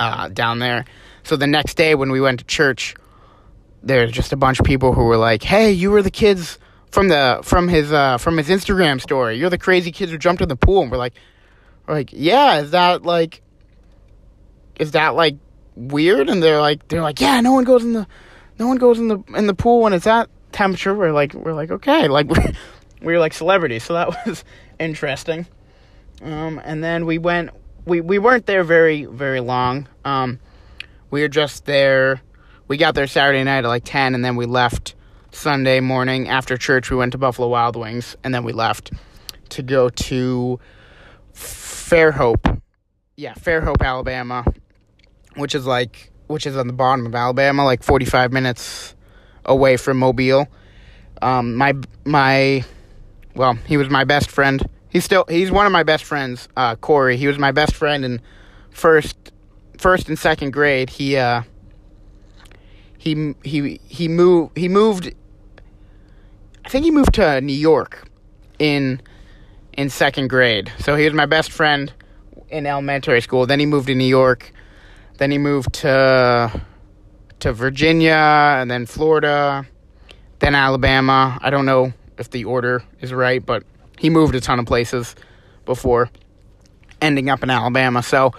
uh, 0.00 0.28
down 0.28 0.58
there. 0.58 0.84
So 1.22 1.36
the 1.36 1.46
next 1.46 1.76
day 1.76 1.94
when 1.94 2.10
we 2.10 2.20
went 2.20 2.40
to 2.40 2.44
church, 2.44 2.94
there's 3.82 4.12
just 4.12 4.32
a 4.32 4.36
bunch 4.36 4.58
of 4.60 4.66
people 4.66 4.92
who 4.92 5.04
were 5.04 5.16
like, 5.16 5.42
"Hey, 5.42 5.72
you 5.72 5.90
were 5.90 6.02
the 6.02 6.10
kids 6.10 6.58
from 6.90 7.08
the 7.08 7.40
from 7.42 7.68
his 7.68 7.92
uh, 7.92 8.18
from 8.18 8.36
his 8.36 8.48
Instagram 8.48 9.00
story. 9.00 9.38
You're 9.38 9.50
the 9.50 9.58
crazy 9.58 9.92
kids 9.92 10.12
who 10.12 10.18
jumped 10.18 10.42
in 10.42 10.48
the 10.48 10.56
pool." 10.56 10.82
And 10.82 10.90
we're 10.90 10.98
like, 10.98 11.14
we're 11.86 11.94
like, 11.94 12.10
"Yeah, 12.12 12.60
is 12.60 12.72
that 12.72 13.02
like 13.04 13.42
is 14.78 14.92
that 14.92 15.14
like 15.14 15.36
weird?" 15.74 16.28
And 16.28 16.42
they're 16.42 16.60
like 16.60 16.88
they're 16.88 17.02
like, 17.02 17.20
"Yeah, 17.20 17.40
no 17.40 17.52
one 17.52 17.64
goes 17.64 17.84
in 17.84 17.92
the 17.92 18.06
no 18.58 18.66
one 18.66 18.76
goes 18.78 18.98
in 18.98 19.08
the 19.08 19.18
in 19.36 19.46
the 19.46 19.54
pool 19.54 19.80
when 19.82 19.92
it's 19.92 20.04
that 20.04 20.28
temperature." 20.52 20.94
We're 20.94 21.12
like 21.12 21.34
we're 21.34 21.54
like, 21.54 21.70
"Okay." 21.70 22.08
Like 22.08 22.28
we're, 22.28 22.52
we 23.02 23.14
are 23.14 23.20
like 23.20 23.34
celebrities. 23.34 23.84
So 23.84 23.94
that 23.94 24.08
was 24.26 24.44
interesting. 24.78 25.46
Um, 26.22 26.60
and 26.64 26.82
then 26.82 27.06
we 27.06 27.18
went 27.18 27.50
we 27.84 28.00
we 28.00 28.18
weren't 28.18 28.46
there 28.46 28.64
very 28.64 29.04
very 29.04 29.40
long. 29.40 29.88
Um, 30.04 30.40
we 31.10 31.20
were 31.22 31.28
just 31.28 31.66
there 31.66 32.20
we 32.68 32.76
got 32.76 32.94
there 32.94 33.06
Saturday 33.06 33.44
night 33.44 33.64
at 33.64 33.68
like 33.68 33.84
10 33.84 34.14
and 34.14 34.24
then 34.24 34.36
we 34.36 34.46
left 34.46 34.94
Sunday 35.30 35.80
morning 35.80 36.28
after 36.28 36.56
church 36.56 36.90
we 36.90 36.96
went 36.96 37.12
to 37.12 37.18
Buffalo 37.18 37.48
Wild 37.48 37.76
Wings 37.76 38.16
and 38.24 38.34
then 38.34 38.44
we 38.44 38.52
left 38.52 38.92
to 39.50 39.62
go 39.62 39.88
to 39.88 40.58
Fairhope. 41.32 42.60
Yeah, 43.16 43.34
Fairhope, 43.34 43.82
Alabama, 43.82 44.44
which 45.36 45.54
is 45.54 45.66
like 45.66 46.10
which 46.26 46.46
is 46.46 46.56
on 46.56 46.66
the 46.66 46.72
bottom 46.72 47.06
of 47.06 47.14
Alabama, 47.14 47.64
like 47.64 47.82
45 47.82 48.32
minutes 48.32 48.94
away 49.44 49.76
from 49.76 49.98
Mobile. 49.98 50.48
Um, 51.22 51.54
my 51.54 51.74
my 52.04 52.64
well, 53.34 53.54
he 53.66 53.76
was 53.76 53.88
my 53.88 54.04
best 54.04 54.30
friend. 54.30 54.68
He's 54.88 55.04
still 55.04 55.24
he's 55.28 55.50
one 55.50 55.66
of 55.66 55.72
my 55.72 55.82
best 55.82 56.04
friends, 56.04 56.48
uh, 56.56 56.76
Corey. 56.76 57.16
He 57.16 57.26
was 57.26 57.38
my 57.38 57.52
best 57.52 57.74
friend 57.74 58.04
in 58.04 58.20
first 58.70 59.16
first 59.78 60.08
and 60.08 60.18
second 60.18 60.52
grade. 60.52 60.90
He 60.90 61.16
uh 61.16 61.42
he 62.98 63.34
he 63.44 63.80
he 63.86 64.08
moved 64.08 64.56
he 64.56 64.68
moved 64.68 65.12
I 66.64 66.68
think 66.68 66.84
he 66.84 66.90
moved 66.90 67.14
to 67.14 67.40
New 67.40 67.52
York 67.52 68.08
in 68.58 69.00
in 69.74 69.90
second 69.90 70.28
grade. 70.28 70.72
So 70.78 70.96
he 70.96 71.04
was 71.04 71.14
my 71.14 71.26
best 71.26 71.52
friend 71.52 71.92
in 72.48 72.66
elementary 72.66 73.20
school. 73.20 73.46
Then 73.46 73.60
he 73.60 73.66
moved 73.66 73.86
to 73.88 73.94
New 73.94 74.04
York. 74.04 74.52
Then 75.18 75.30
he 75.30 75.38
moved 75.38 75.72
to 75.74 76.62
to 77.38 77.52
Virginia 77.52 78.56
and 78.58 78.70
then 78.70 78.86
Florida, 78.86 79.66
then 80.38 80.54
Alabama. 80.54 81.38
I 81.42 81.50
don't 81.50 81.66
know 81.66 81.92
if 82.18 82.30
the 82.30 82.44
order 82.44 82.82
is 83.00 83.12
right, 83.12 83.44
but 83.44 83.62
he 83.98 84.10
moved 84.10 84.34
a 84.34 84.40
ton 84.40 84.58
of 84.58 84.66
places 84.66 85.14
before 85.64 86.10
ending 87.00 87.28
up 87.28 87.42
in 87.42 87.50
Alabama. 87.50 88.02
So 88.02 88.32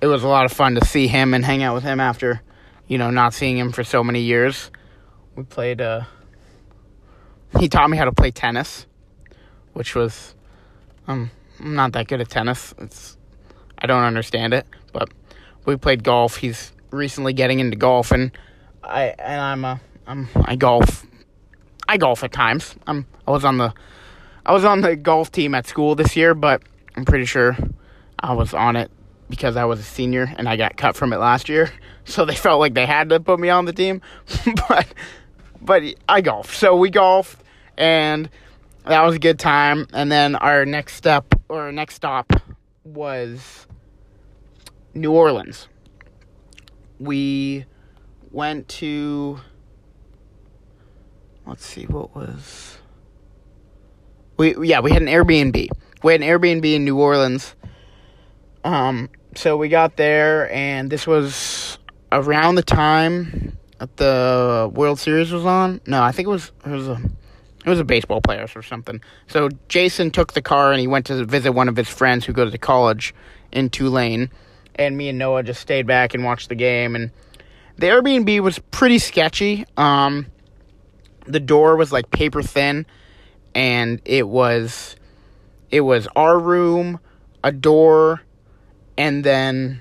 it 0.00 0.06
was 0.06 0.22
a 0.22 0.28
lot 0.28 0.44
of 0.44 0.52
fun 0.52 0.74
to 0.74 0.84
see 0.84 1.06
him 1.06 1.32
and 1.32 1.44
hang 1.44 1.62
out 1.62 1.74
with 1.74 1.84
him 1.84 1.98
after 2.00 2.42
you 2.88 2.98
know, 2.98 3.10
not 3.10 3.34
seeing 3.34 3.58
him 3.58 3.72
for 3.72 3.84
so 3.84 4.04
many 4.04 4.20
years. 4.20 4.70
We 5.34 5.42
played, 5.44 5.80
uh, 5.80 6.02
he 7.58 7.68
taught 7.68 7.90
me 7.90 7.96
how 7.96 8.04
to 8.04 8.12
play 8.12 8.30
tennis, 8.30 8.86
which 9.72 9.94
was, 9.94 10.34
um, 11.08 11.30
I'm 11.60 11.74
not 11.74 11.92
that 11.92 12.08
good 12.08 12.20
at 12.20 12.28
tennis. 12.28 12.74
It's, 12.78 13.16
I 13.78 13.86
don't 13.86 14.02
understand 14.02 14.54
it, 14.54 14.66
but 14.92 15.10
we 15.66 15.76
played 15.76 16.02
golf. 16.02 16.36
He's 16.36 16.72
recently 16.90 17.32
getting 17.32 17.60
into 17.60 17.76
golf, 17.76 18.12
and 18.12 18.30
I, 18.82 19.14
and 19.18 19.40
I'm, 19.40 19.64
uh, 19.64 19.78
I'm, 20.06 20.28
I 20.44 20.56
golf, 20.56 21.04
I 21.88 21.98
golf 21.98 22.24
at 22.24 22.32
times. 22.32 22.74
I'm, 22.86 23.06
I 23.26 23.32
was 23.32 23.44
on 23.44 23.58
the, 23.58 23.74
I 24.46 24.52
was 24.52 24.64
on 24.64 24.80
the 24.80 24.96
golf 24.96 25.30
team 25.30 25.54
at 25.54 25.66
school 25.66 25.94
this 25.94 26.16
year, 26.16 26.34
but 26.34 26.62
I'm 26.96 27.04
pretty 27.04 27.26
sure 27.26 27.56
I 28.18 28.32
was 28.32 28.54
on 28.54 28.76
it 28.76 28.90
because 29.28 29.56
I 29.56 29.64
was 29.64 29.80
a 29.80 29.84
senior 29.84 30.32
and 30.36 30.48
I 30.48 30.56
got 30.56 30.76
cut 30.76 30.96
from 30.96 31.12
it 31.12 31.18
last 31.18 31.48
year. 31.48 31.70
So 32.08 32.24
they 32.24 32.36
felt 32.36 32.60
like 32.60 32.74
they 32.74 32.86
had 32.86 33.08
to 33.08 33.18
put 33.18 33.40
me 33.40 33.48
on 33.48 33.64
the 33.64 33.72
team. 33.72 34.00
but 34.68 34.86
but 35.60 35.82
I 36.08 36.20
golf. 36.20 36.54
So 36.54 36.76
we 36.76 36.88
golfed 36.88 37.42
and 37.76 38.30
that 38.84 39.02
was 39.02 39.16
a 39.16 39.18
good 39.18 39.40
time. 39.40 39.88
And 39.92 40.12
then 40.12 40.36
our 40.36 40.64
next 40.64 40.94
step 40.94 41.34
or 41.48 41.62
our 41.62 41.72
next 41.72 41.96
stop 41.96 42.32
was 42.84 43.65
New 44.96 45.12
Orleans. 45.12 45.68
We 46.98 47.66
went 48.30 48.68
to 48.68 49.40
let's 51.46 51.64
see 51.64 51.84
what 51.84 52.14
was 52.14 52.78
we 54.36 54.56
yeah, 54.66 54.80
we 54.80 54.90
had 54.90 55.02
an 55.02 55.08
Airbnb. 55.08 55.68
We 56.02 56.12
had 56.12 56.22
an 56.22 56.28
Airbnb 56.28 56.64
in 56.64 56.84
New 56.84 56.98
Orleans. 56.98 57.54
Um 58.64 59.08
so 59.36 59.56
we 59.56 59.68
got 59.68 59.96
there, 59.96 60.50
and 60.50 60.90
this 60.90 61.06
was 61.06 61.78
around 62.10 62.54
the 62.54 62.62
time 62.62 63.58
that 63.78 63.96
the 63.98 64.70
World 64.72 64.98
Series 64.98 65.30
was 65.30 65.44
on. 65.44 65.80
No, 65.86 66.02
I 66.02 66.12
think 66.12 66.26
it 66.26 66.30
was 66.30 66.52
it 66.64 66.70
was 66.70 66.88
a 66.88 66.98
it 67.64 67.68
was 67.68 67.80
a 67.80 67.84
baseball 67.84 68.20
player 68.20 68.46
or 68.54 68.62
something. 68.62 69.00
So 69.26 69.50
Jason 69.68 70.10
took 70.10 70.32
the 70.32 70.42
car 70.42 70.72
and 70.72 70.80
he 70.80 70.86
went 70.86 71.06
to 71.06 71.24
visit 71.24 71.52
one 71.52 71.68
of 71.68 71.76
his 71.76 71.88
friends 71.88 72.24
who 72.24 72.32
goes 72.32 72.52
to 72.52 72.58
college 72.58 73.14
in 73.52 73.70
Tulane, 73.70 74.30
and 74.76 74.96
me 74.96 75.08
and 75.08 75.18
Noah 75.18 75.42
just 75.42 75.60
stayed 75.60 75.86
back 75.86 76.14
and 76.14 76.24
watched 76.24 76.48
the 76.48 76.54
game. 76.54 76.94
And 76.94 77.10
the 77.76 77.86
Airbnb 77.88 78.40
was 78.40 78.58
pretty 78.70 78.98
sketchy. 78.98 79.64
Um, 79.76 80.26
the 81.26 81.40
door 81.40 81.76
was 81.76 81.92
like 81.92 82.10
paper 82.10 82.42
thin, 82.42 82.86
and 83.54 84.00
it 84.04 84.28
was 84.28 84.96
it 85.70 85.80
was 85.80 86.06
our 86.14 86.38
room, 86.38 87.00
a 87.42 87.50
door 87.50 88.22
and 88.98 89.24
then 89.24 89.80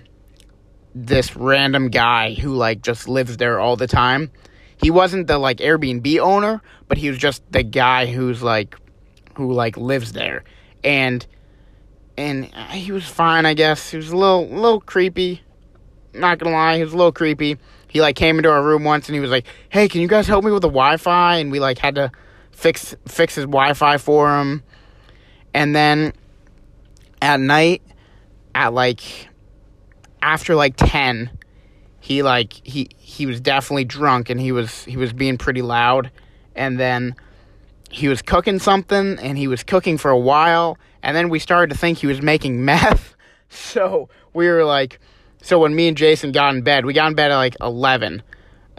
this 0.93 1.35
random 1.35 1.89
guy 1.89 2.33
who 2.33 2.53
like 2.53 2.81
just 2.81 3.07
lives 3.07 3.37
there 3.37 3.59
all 3.59 3.75
the 3.75 3.87
time. 3.87 4.31
He 4.77 4.91
wasn't 4.91 5.27
the 5.27 5.37
like 5.37 5.57
Airbnb 5.57 6.19
owner, 6.19 6.61
but 6.87 6.97
he 6.97 7.09
was 7.09 7.17
just 7.17 7.43
the 7.51 7.63
guy 7.63 8.05
who's 8.05 8.41
like 8.41 8.75
who 9.35 9.53
like 9.53 9.77
lives 9.77 10.13
there. 10.13 10.43
And 10.83 11.25
and 12.17 12.49
uh, 12.53 12.67
he 12.67 12.91
was 12.91 13.05
fine, 13.05 13.45
I 13.45 13.53
guess. 13.53 13.89
He 13.89 13.97
was 13.97 14.09
a 14.09 14.17
little 14.17 14.47
little 14.47 14.81
creepy. 14.81 15.41
Not 16.13 16.39
gonna 16.39 16.55
lie, 16.55 16.77
he 16.77 16.83
was 16.83 16.93
a 16.93 16.97
little 16.97 17.11
creepy. 17.11 17.57
He 17.87 18.01
like 18.01 18.15
came 18.15 18.37
into 18.37 18.49
our 18.49 18.63
room 18.63 18.83
once 18.83 19.07
and 19.07 19.15
he 19.15 19.19
was 19.19 19.31
like, 19.31 19.45
"Hey, 19.69 19.87
can 19.87 20.01
you 20.01 20.07
guys 20.07 20.27
help 20.27 20.43
me 20.43 20.51
with 20.51 20.61
the 20.61 20.67
Wi-Fi?" 20.67 21.37
And 21.37 21.51
we 21.51 21.59
like 21.59 21.77
had 21.77 21.95
to 21.95 22.11
fix 22.51 22.95
fix 23.07 23.35
his 23.35 23.45
Wi-Fi 23.45 23.97
for 23.97 24.39
him. 24.39 24.63
And 25.53 25.75
then 25.75 26.13
at 27.21 27.39
night, 27.39 27.81
at 28.55 28.73
like 28.73 29.29
after 30.21 30.55
like 30.55 30.73
10 30.77 31.29
he 31.99 32.23
like 32.23 32.53
he 32.63 32.89
he 32.97 33.25
was 33.25 33.39
definitely 33.41 33.83
drunk 33.83 34.29
and 34.29 34.39
he 34.39 34.51
was 34.51 34.85
he 34.85 34.97
was 34.97 35.13
being 35.13 35.37
pretty 35.37 35.61
loud 35.61 36.09
and 36.55 36.79
then 36.79 37.15
he 37.91 38.07
was 38.07 38.21
cooking 38.21 38.57
something 38.57 39.19
and 39.19 39.37
he 39.37 39.47
was 39.47 39.61
cooking 39.63 39.97
for 39.97 40.09
a 40.09 40.17
while 40.17 40.77
and 41.05 41.15
then 41.15 41.29
we 41.29 41.39
started 41.39 41.73
to 41.73 41.79
think 41.79 41.99
he 41.99 42.07
was 42.07 42.21
making 42.21 42.65
meth 42.65 43.15
so 43.49 44.09
we 44.33 44.47
were 44.47 44.65
like 44.65 44.99
so 45.41 45.59
when 45.59 45.73
me 45.73 45.87
and 45.87 45.95
jason 45.95 46.31
got 46.31 46.53
in 46.53 46.61
bed 46.61 46.85
we 46.85 46.93
got 46.93 47.07
in 47.07 47.15
bed 47.15 47.31
at 47.31 47.37
like 47.37 47.55
11 47.61 48.21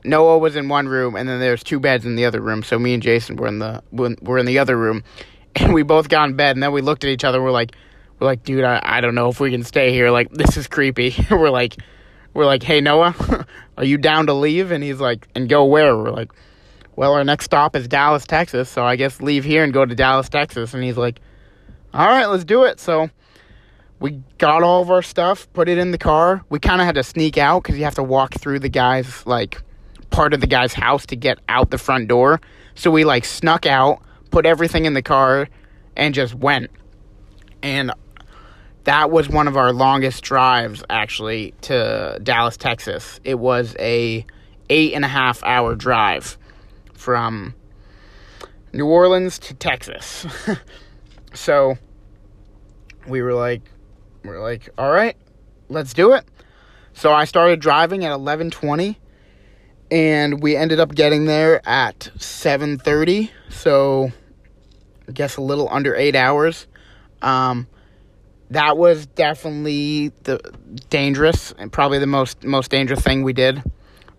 noah 0.04 0.38
was 0.38 0.56
in 0.56 0.68
one 0.68 0.88
room 0.88 1.16
and 1.16 1.28
then 1.28 1.40
there's 1.40 1.62
two 1.64 1.80
beds 1.80 2.04
in 2.04 2.16
the 2.16 2.24
other 2.24 2.40
room 2.40 2.62
so 2.62 2.78
me 2.78 2.92
and 2.92 3.02
jason 3.02 3.36
were 3.36 3.46
in 3.46 3.58
the 3.58 3.82
were 3.90 4.38
in 4.38 4.46
the 4.46 4.58
other 4.58 4.76
room 4.76 5.02
and 5.56 5.72
we 5.72 5.82
both 5.82 6.08
got 6.10 6.28
in 6.28 6.36
bed 6.36 6.54
and 6.54 6.62
then 6.62 6.72
we 6.72 6.82
looked 6.82 7.04
at 7.04 7.10
each 7.10 7.24
other 7.24 7.42
we're 7.42 7.50
like 7.50 7.74
we're 8.18 8.26
like, 8.26 8.44
dude, 8.44 8.64
I, 8.64 8.80
I 8.82 9.00
don't 9.00 9.14
know 9.14 9.28
if 9.28 9.40
we 9.40 9.50
can 9.50 9.62
stay 9.62 9.92
here. 9.92 10.10
Like, 10.10 10.30
this 10.30 10.56
is 10.56 10.66
creepy. 10.66 11.14
we're 11.30 11.50
like, 11.50 11.76
we're 12.34 12.46
like, 12.46 12.62
hey 12.62 12.80
Noah, 12.80 13.46
are 13.78 13.84
you 13.84 13.98
down 13.98 14.26
to 14.26 14.34
leave? 14.34 14.70
And 14.70 14.84
he's 14.84 15.00
like, 15.00 15.26
and 15.34 15.48
go 15.48 15.64
where? 15.64 15.96
We're 15.96 16.10
like, 16.10 16.32
well, 16.94 17.14
our 17.14 17.24
next 17.24 17.46
stop 17.46 17.74
is 17.76 17.88
Dallas, 17.88 18.26
Texas. 18.26 18.68
So 18.68 18.84
I 18.84 18.96
guess 18.96 19.20
leave 19.20 19.44
here 19.44 19.64
and 19.64 19.72
go 19.72 19.84
to 19.84 19.94
Dallas, 19.94 20.28
Texas. 20.28 20.74
And 20.74 20.82
he's 20.82 20.96
like, 20.96 21.20
all 21.96 22.06
right, 22.06 22.26
let's 22.26 22.44
do 22.44 22.64
it. 22.64 22.78
So 22.78 23.08
we 24.00 24.22
got 24.36 24.62
all 24.62 24.82
of 24.82 24.90
our 24.90 25.00
stuff, 25.00 25.50
put 25.54 25.66
it 25.66 25.78
in 25.78 25.92
the 25.92 25.98
car. 25.98 26.44
We 26.50 26.58
kind 26.58 26.82
of 26.82 26.86
had 26.86 26.96
to 26.96 27.02
sneak 27.02 27.38
out 27.38 27.62
because 27.62 27.78
you 27.78 27.84
have 27.84 27.94
to 27.94 28.02
walk 28.02 28.34
through 28.34 28.58
the 28.58 28.68
guy's 28.68 29.26
like 29.26 29.62
part 30.10 30.34
of 30.34 30.42
the 30.42 30.46
guy's 30.46 30.74
house 30.74 31.06
to 31.06 31.16
get 31.16 31.38
out 31.48 31.70
the 31.70 31.78
front 31.78 32.08
door. 32.08 32.38
So 32.74 32.90
we 32.90 33.04
like 33.04 33.24
snuck 33.24 33.64
out, 33.64 34.02
put 34.30 34.44
everything 34.44 34.84
in 34.84 34.92
the 34.92 35.00
car, 35.00 35.48
and 35.96 36.14
just 36.14 36.34
went. 36.34 36.70
And 37.62 37.90
that 38.84 39.10
was 39.10 39.30
one 39.30 39.48
of 39.48 39.56
our 39.56 39.72
longest 39.72 40.22
drives 40.22 40.84
actually 40.90 41.54
to 41.62 42.20
Dallas, 42.22 42.58
Texas. 42.58 43.20
It 43.24 43.38
was 43.38 43.74
a 43.78 44.26
eight 44.68 44.92
and 44.92 45.02
a 45.02 45.08
half 45.08 45.42
hour 45.44 45.74
drive 45.74 46.36
from 46.92 47.54
New 48.74 48.86
Orleans 48.86 49.38
to 49.38 49.54
Texas. 49.54 50.26
so 51.32 51.78
we 53.06 53.22
were 53.22 53.34
like 53.34 53.62
we 54.24 54.30
are 54.30 54.40
like, 54.40 54.68
all 54.76 54.90
right, 54.90 55.16
let's 55.68 55.94
do 55.94 56.12
it. 56.12 56.24
So 56.94 57.12
I 57.12 57.24
started 57.24 57.60
driving 57.60 58.04
at 58.04 58.12
eleven 58.12 58.50
twenty 58.50 58.98
and 59.90 60.42
we 60.42 60.56
ended 60.56 60.80
up 60.80 60.94
getting 60.94 61.26
there 61.26 61.66
at 61.68 62.10
seven 62.18 62.78
thirty. 62.78 63.30
So 63.48 64.10
I 65.08 65.12
guess 65.12 65.36
a 65.36 65.42
little 65.42 65.68
under 65.70 65.94
eight 65.94 66.16
hours. 66.16 66.66
Um, 67.22 67.66
that 68.50 68.76
was 68.76 69.06
definitely 69.06 70.12
the 70.24 70.38
dangerous 70.90 71.52
and 71.58 71.72
probably 71.72 71.98
the 71.98 72.06
most 72.06 72.44
most 72.44 72.70
dangerous 72.70 73.00
thing 73.00 73.22
we 73.22 73.32
did 73.32 73.62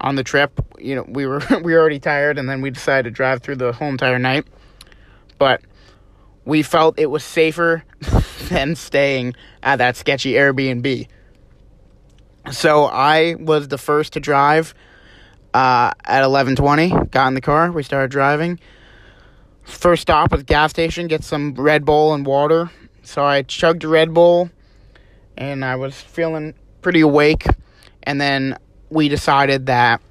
on 0.01 0.15
the 0.15 0.23
trip. 0.23 0.59
You 0.79 0.95
know, 0.95 1.05
we 1.07 1.25
were 1.25 1.41
we 1.63 1.73
were 1.73 1.79
already 1.79 1.99
tired, 1.99 2.37
and 2.37 2.47
then 2.49 2.61
we 2.61 2.69
decided 2.69 3.03
to 3.03 3.11
drive 3.11 3.41
through 3.41 3.55
the 3.57 3.73
whole 3.73 3.89
entire 3.89 4.19
night. 4.19 4.45
But 5.37 5.61
we 6.47 6.63
felt 6.63 6.97
it 6.97 7.07
was 7.07 7.25
safer 7.25 7.83
than 8.49 8.75
staying 8.75 9.35
at 9.61 9.75
that 9.75 9.97
sketchy 9.97 10.33
Airbnb. 10.33 11.07
So 12.51 12.85
I 12.85 13.35
was 13.35 13.67
the 13.67 13.77
first 13.77 14.13
to 14.13 14.21
drive 14.21 14.73
uh, 15.53 15.91
at 16.05 16.23
11:20. 16.23 17.11
Got 17.11 17.27
in 17.27 17.33
the 17.33 17.41
car. 17.41 17.69
We 17.69 17.83
started 17.83 18.09
driving. 18.09 18.59
First 19.63 20.03
stop 20.03 20.31
was 20.31 20.43
gas 20.43 20.71
station. 20.71 21.07
Get 21.07 21.25
some 21.25 21.53
Red 21.53 21.83
Bull 21.83 22.13
and 22.13 22.25
water. 22.25 22.71
So 23.03 23.25
I 23.25 23.41
chugged 23.41 23.83
Red 23.83 24.13
Bull, 24.13 24.49
and 25.35 25.65
I 25.65 25.75
was 25.75 25.99
feeling 25.99 26.53
pretty 26.81 27.01
awake. 27.01 27.45
And 28.03 28.21
then 28.21 28.57
we 28.89 29.09
decided 29.09 29.65
that 29.65 30.01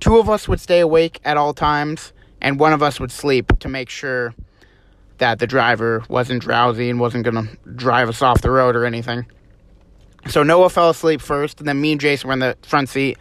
two 0.00 0.18
of 0.18 0.28
us 0.28 0.48
would 0.48 0.58
stay 0.58 0.80
awake 0.80 1.20
at 1.24 1.36
all 1.36 1.54
times, 1.54 2.12
and 2.40 2.58
one 2.58 2.72
of 2.72 2.82
us 2.82 2.98
would 2.98 3.12
sleep 3.12 3.56
to 3.60 3.68
make 3.68 3.88
sure 3.88 4.34
that 5.22 5.38
the 5.38 5.46
driver 5.46 6.02
wasn't 6.08 6.42
drowsy 6.42 6.90
and 6.90 6.98
wasn't 6.98 7.22
going 7.22 7.46
to 7.46 7.56
drive 7.76 8.08
us 8.08 8.22
off 8.22 8.40
the 8.40 8.50
road 8.50 8.74
or 8.74 8.84
anything. 8.84 9.24
So 10.26 10.42
Noah 10.42 10.68
fell 10.68 10.90
asleep 10.90 11.20
first, 11.20 11.60
and 11.60 11.68
then 11.68 11.80
me 11.80 11.92
and 11.92 12.00
Jason 12.00 12.26
were 12.26 12.32
in 12.32 12.40
the 12.40 12.56
front 12.62 12.88
seat. 12.88 13.18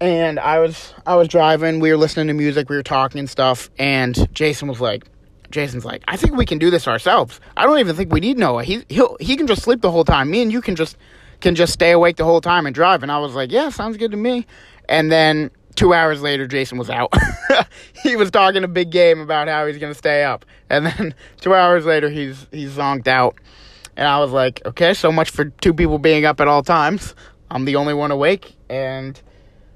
And 0.00 0.40
I 0.40 0.60
was 0.60 0.94
I 1.04 1.14
was 1.16 1.28
driving, 1.28 1.78
we 1.78 1.90
were 1.90 1.98
listening 1.98 2.28
to 2.28 2.32
music, 2.32 2.70
we 2.70 2.76
were 2.76 2.82
talking 2.82 3.18
and 3.18 3.28
stuff, 3.28 3.68
and 3.78 4.34
Jason 4.34 4.66
was 4.66 4.80
like 4.80 5.04
Jason's 5.50 5.84
like, 5.84 6.04
I 6.08 6.16
think 6.16 6.36
we 6.36 6.46
can 6.46 6.56
do 6.56 6.70
this 6.70 6.88
ourselves. 6.88 7.38
I 7.54 7.66
don't 7.66 7.78
even 7.78 7.94
think 7.94 8.10
we 8.10 8.20
need 8.20 8.38
Noah. 8.38 8.64
He 8.64 8.82
he'll 8.88 9.18
he 9.20 9.36
can 9.36 9.46
just 9.46 9.60
sleep 9.60 9.82
the 9.82 9.90
whole 9.90 10.04
time. 10.04 10.30
Me 10.30 10.40
and 10.40 10.50
you 10.50 10.62
can 10.62 10.74
just 10.74 10.96
can 11.42 11.54
just 11.54 11.74
stay 11.74 11.90
awake 11.90 12.16
the 12.16 12.24
whole 12.24 12.40
time 12.40 12.64
and 12.64 12.74
drive. 12.74 13.02
And 13.02 13.12
I 13.12 13.18
was 13.18 13.34
like, 13.34 13.52
Yeah, 13.52 13.68
sounds 13.68 13.98
good 13.98 14.10
to 14.12 14.16
me. 14.16 14.46
And 14.88 15.12
then 15.12 15.50
two 15.74 15.94
hours 15.94 16.22
later, 16.22 16.46
Jason 16.46 16.78
was 16.78 16.90
out. 16.90 17.12
he 18.02 18.16
was 18.16 18.30
talking 18.30 18.64
a 18.64 18.68
big 18.68 18.90
game 18.90 19.20
about 19.20 19.48
how 19.48 19.66
he's 19.66 19.78
gonna 19.78 19.94
stay 19.94 20.24
up, 20.24 20.44
and 20.68 20.86
then 20.86 21.14
two 21.40 21.54
hours 21.54 21.84
later, 21.84 22.08
he's 22.08 22.46
he's 22.50 22.72
zonked 22.72 23.08
out. 23.08 23.36
And 23.96 24.08
I 24.08 24.20
was 24.20 24.30
like, 24.30 24.62
okay, 24.64 24.94
so 24.94 25.12
much 25.12 25.30
for 25.30 25.46
two 25.46 25.74
people 25.74 25.98
being 25.98 26.24
up 26.24 26.40
at 26.40 26.48
all 26.48 26.62
times. 26.62 27.14
I'm 27.50 27.66
the 27.66 27.76
only 27.76 27.92
one 27.92 28.10
awake, 28.10 28.54
and 28.70 29.20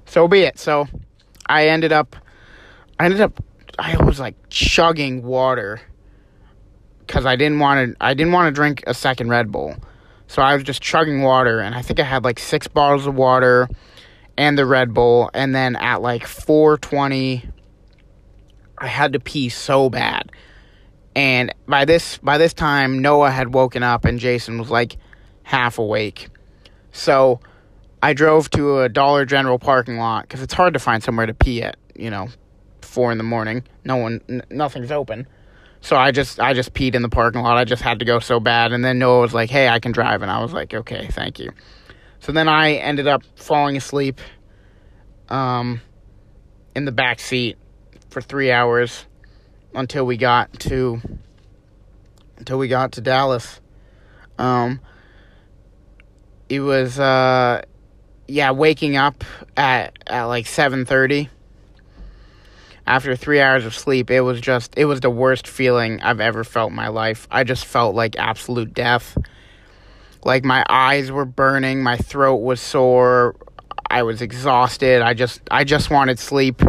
so 0.05 0.27
be 0.27 0.41
it. 0.41 0.57
So 0.57 0.87
I 1.45 1.67
ended 1.67 1.91
up, 1.91 2.15
I 2.99 3.05
ended 3.05 3.21
up, 3.21 3.43
I 3.77 4.03
was 4.03 4.19
like 4.19 4.35
chugging 4.49 5.21
water 5.23 5.79
because 7.05 7.25
I 7.27 7.35
didn't 7.35 7.59
want 7.59 7.91
to, 7.91 8.03
I 8.03 8.15
didn't 8.15 8.33
want 8.33 8.47
to 8.47 8.51
drink 8.51 8.83
a 8.87 8.95
second 8.95 9.29
Red 9.29 9.51
Bull. 9.51 9.75
So 10.27 10.41
I 10.41 10.55
was 10.55 10.63
just 10.63 10.81
chugging 10.81 11.21
water, 11.21 11.59
and 11.59 11.75
I 11.75 11.81
think 11.81 11.99
I 11.99 12.03
had 12.03 12.23
like 12.23 12.39
six 12.39 12.67
bottles 12.67 13.05
of 13.05 13.15
water 13.15 13.69
and 14.37 14.57
the 14.57 14.65
Red 14.65 14.93
Bull, 14.93 15.29
and 15.33 15.53
then 15.53 15.75
at 15.75 16.01
like 16.01 16.23
4:20, 16.23 17.49
I 18.77 18.87
had 18.87 19.13
to 19.13 19.19
pee 19.19 19.49
so 19.49 19.89
bad. 19.89 20.31
And 21.15 21.53
by 21.67 21.85
this 21.85 22.19
by 22.19 22.37
this 22.37 22.53
time, 22.53 22.99
Noah 23.01 23.31
had 23.31 23.53
woken 23.53 23.83
up, 23.83 24.05
and 24.05 24.19
Jason 24.19 24.59
was 24.59 24.69
like 24.69 24.97
half 25.43 25.79
awake. 25.79 26.29
So 26.91 27.39
I 28.03 28.13
drove 28.13 28.49
to 28.51 28.81
a 28.81 28.89
Dollar 28.89 29.25
General 29.25 29.57
parking 29.57 29.97
lot 29.97 30.23
because 30.23 30.41
it's 30.41 30.53
hard 30.53 30.73
to 30.73 30.79
find 30.79 31.03
somewhere 31.03 31.25
to 31.25 31.33
pee 31.33 31.63
at. 31.63 31.77
You 31.95 32.11
know, 32.11 32.27
four 32.81 33.11
in 33.11 33.17
the 33.17 33.23
morning. 33.23 33.63
No 33.83 33.95
one, 33.97 34.21
n- 34.29 34.43
nothing's 34.51 34.91
open. 34.91 35.27
So 35.81 35.95
I 35.95 36.11
just 36.11 36.39
I 36.39 36.53
just 36.53 36.73
peed 36.73 36.95
in 36.95 37.01
the 37.01 37.09
parking 37.09 37.41
lot. 37.41 37.57
I 37.57 37.63
just 37.65 37.81
had 37.81 37.99
to 37.99 38.05
go 38.05 38.19
so 38.19 38.39
bad. 38.39 38.71
And 38.71 38.83
then 38.83 38.99
Noah 38.99 39.21
was 39.21 39.33
like, 39.33 39.49
"Hey, 39.49 39.67
I 39.67 39.79
can 39.79 39.91
drive," 39.91 40.21
and 40.21 40.29
I 40.29 40.41
was 40.41 40.53
like, 40.53 40.73
"Okay, 40.73 41.07
thank 41.11 41.39
you." 41.39 41.51
So 42.19 42.31
then 42.31 42.47
I 42.47 42.73
ended 42.73 43.07
up 43.07 43.23
falling 43.35 43.77
asleep 43.77 44.19
um, 45.29 45.81
in 46.75 46.85
the 46.85 46.91
back 46.91 47.19
seat 47.19 47.57
for 48.09 48.21
three 48.21 48.51
hours 48.51 49.05
until 49.73 50.05
we 50.05 50.17
got 50.17 50.51
to 50.61 51.01
until 52.37 52.57
we 52.57 52.67
got 52.67 52.93
to 52.93 53.01
Dallas. 53.01 53.59
Um, 54.37 54.79
it 56.49 56.59
was 56.59 56.99
uh, 56.99 57.61
yeah, 58.27 58.51
waking 58.51 58.97
up 58.97 59.23
at 59.55 59.97
at 60.07 60.23
like 60.23 60.47
seven 60.47 60.85
thirty 60.85 61.29
after 62.87 63.17
three 63.17 63.41
hours 63.41 63.65
of 63.65 63.75
sleep, 63.75 64.09
it 64.09 64.21
was 64.21 64.39
just, 64.39 64.73
it 64.77 64.85
was 64.85 65.01
the 65.01 65.09
worst 65.09 65.45
feeling 65.45 66.01
I've 66.01 66.21
ever 66.21 66.45
felt 66.45 66.69
in 66.69 66.75
my 66.75 66.87
life. 66.87 67.27
I 67.29 67.43
just 67.43 67.65
felt 67.65 67.93
like 67.93 68.15
absolute 68.17 68.73
death. 68.73 69.17
Like 70.23 70.43
my 70.43 70.65
eyes 70.69 71.11
were 71.11 71.25
burning, 71.25 71.83
my 71.83 71.97
throat 71.97 72.37
was 72.37 72.59
sore, 72.59 73.35
I 73.89 74.03
was 74.03 74.21
exhausted. 74.21 75.01
I 75.01 75.13
just, 75.13 75.41
I 75.49 75.63
just 75.63 75.89
wanted 75.89 76.19
sleep. 76.19 76.61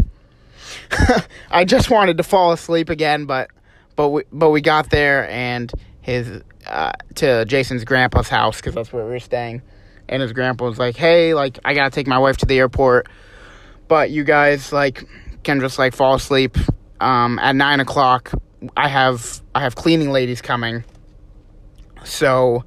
I 1.51 1.65
just 1.65 1.89
wanted 1.89 2.17
to 2.17 2.23
fall 2.23 2.51
asleep 2.51 2.89
again, 2.89 3.25
but, 3.25 3.49
but 3.95 4.09
we, 4.09 4.23
but 4.31 4.49
we 4.49 4.61
got 4.61 4.89
there 4.89 5.29
and 5.29 5.71
his, 6.01 6.41
uh, 6.65 6.91
to 7.15 7.45
Jason's 7.45 7.83
grandpa's 7.83 8.29
house 8.29 8.57
because 8.57 8.75
that's 8.75 8.93
where 8.93 9.03
we 9.03 9.11
were 9.11 9.19
staying. 9.19 9.61
And 10.07 10.21
his 10.21 10.33
grandpa 10.33 10.65
was 10.65 10.79
like, 10.79 10.95
"Hey, 10.95 11.33
like 11.33 11.59
I 11.63 11.73
gotta 11.73 11.91
take 11.91 12.07
my 12.07 12.17
wife 12.17 12.37
to 12.37 12.45
the 12.45 12.57
airport, 12.57 13.07
but 13.87 14.09
you 14.09 14.23
guys 14.23 14.73
like 14.73 15.03
can 15.43 15.59
just 15.59 15.77
like 15.77 15.93
fall 15.93 16.15
asleep. 16.15 16.57
Um, 16.99 17.39
at 17.39 17.55
nine 17.55 17.79
o'clock, 17.79 18.31
I 18.75 18.87
have 18.87 19.41
I 19.53 19.61
have 19.61 19.75
cleaning 19.75 20.11
ladies 20.11 20.41
coming, 20.41 20.83
so 22.03 22.63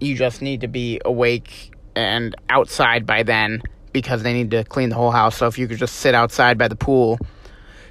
you 0.00 0.16
just 0.16 0.42
need 0.42 0.60
to 0.62 0.68
be 0.68 1.00
awake 1.04 1.72
and 1.94 2.34
outside 2.48 3.06
by 3.06 3.22
then 3.22 3.62
because 3.92 4.22
they 4.22 4.32
need 4.32 4.50
to 4.50 4.64
clean 4.64 4.90
the 4.90 4.94
whole 4.94 5.10
house. 5.10 5.36
So 5.36 5.46
if 5.46 5.58
you 5.58 5.66
could 5.66 5.78
just 5.78 5.96
sit 5.96 6.14
outside 6.14 6.58
by 6.58 6.68
the 6.68 6.76
pool 6.76 7.18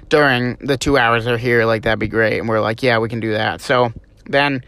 during 0.08 0.56
the 0.60 0.76
two 0.76 0.96
hours 0.96 1.24
they're 1.24 1.36
here, 1.36 1.64
like 1.64 1.82
that'd 1.82 1.98
be 1.98 2.08
great. 2.08 2.38
And 2.38 2.48
we're 2.48 2.60
like, 2.60 2.82
yeah, 2.82 2.98
we 2.98 3.08
can 3.08 3.20
do 3.20 3.32
that. 3.32 3.60
So 3.60 3.92
then 4.26 4.62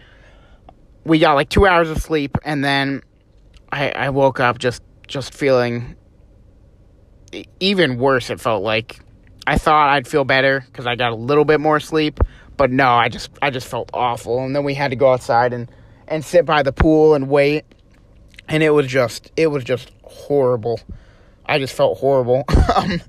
we 1.05 1.19
got 1.19 1.35
like 1.35 1.49
two 1.49 1.67
hours 1.67 1.91
of 1.91 1.99
sleep, 1.99 2.37
and 2.45 2.65
then 2.65 3.03
I, 3.73 3.91
I 3.91 4.11
woke 4.11 4.41
up 4.41 4.59
just 4.59 4.83
just 5.07 5.33
feeling 5.33 5.97
even 7.61 7.99
worse. 7.99 8.31
It 8.31 8.41
felt 8.41 8.63
like 8.63 9.01
I 9.47 9.59
thought 9.59 9.89
I'd 9.91 10.07
feel 10.07 10.25
better 10.25 10.65
because 10.67 10.87
I 10.87 10.97
got 10.97 11.13
a 11.13 11.17
little 11.17 11.45
bit 11.45 11.61
more 11.61 11.81
sleep, 11.81 12.21
but 12.57 12.71
no, 12.71 12.89
I 12.89 13.09
just 13.09 13.31
I 13.41 13.51
just 13.51 13.67
felt 13.67 13.91
awful. 13.95 14.45
And 14.45 14.55
then 14.55 14.65
we 14.65 14.75
had 14.75 14.91
to 14.91 14.97
go 14.97 15.13
outside 15.13 15.53
and 15.53 15.71
and 16.09 16.25
sit 16.25 16.45
by 16.45 16.63
the 16.63 16.73
pool 16.73 17.15
and 17.15 17.29
wait, 17.29 17.65
and 18.49 18.63
it 18.63 18.71
was 18.71 18.87
just 18.87 19.31
it 19.37 19.49
was 19.49 19.65
just 19.65 19.93
horrible. 20.03 20.81
I 21.47 21.59
just 21.59 21.75
felt 21.75 21.99
horrible. 21.99 22.45
um, 22.77 23.01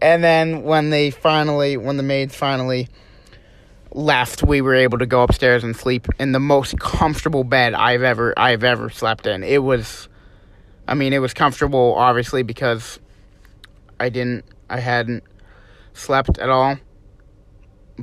and 0.00 0.22
then 0.22 0.62
when 0.62 0.90
they 0.90 1.10
finally 1.10 1.76
when 1.76 1.96
the 1.96 2.02
maids 2.02 2.34
finally 2.34 2.88
left, 3.92 4.42
we 4.42 4.60
were 4.60 4.74
able 4.74 4.98
to 4.98 5.06
go 5.06 5.22
upstairs 5.22 5.64
and 5.64 5.76
sleep 5.76 6.08
in 6.18 6.32
the 6.32 6.40
most 6.40 6.78
comfortable 6.78 7.44
bed 7.44 7.74
I've 7.74 8.02
ever 8.02 8.38
I've 8.38 8.64
ever 8.64 8.90
slept 8.90 9.26
in. 9.26 9.42
It 9.44 9.62
was 9.62 10.08
I 10.86 10.94
mean, 10.94 11.12
it 11.12 11.18
was 11.18 11.34
comfortable 11.34 11.94
obviously 11.96 12.42
because 12.42 12.98
I 13.98 14.08
didn't 14.08 14.44
I 14.68 14.80
hadn't 14.80 15.24
slept 15.92 16.38
at 16.38 16.48
all. 16.48 16.78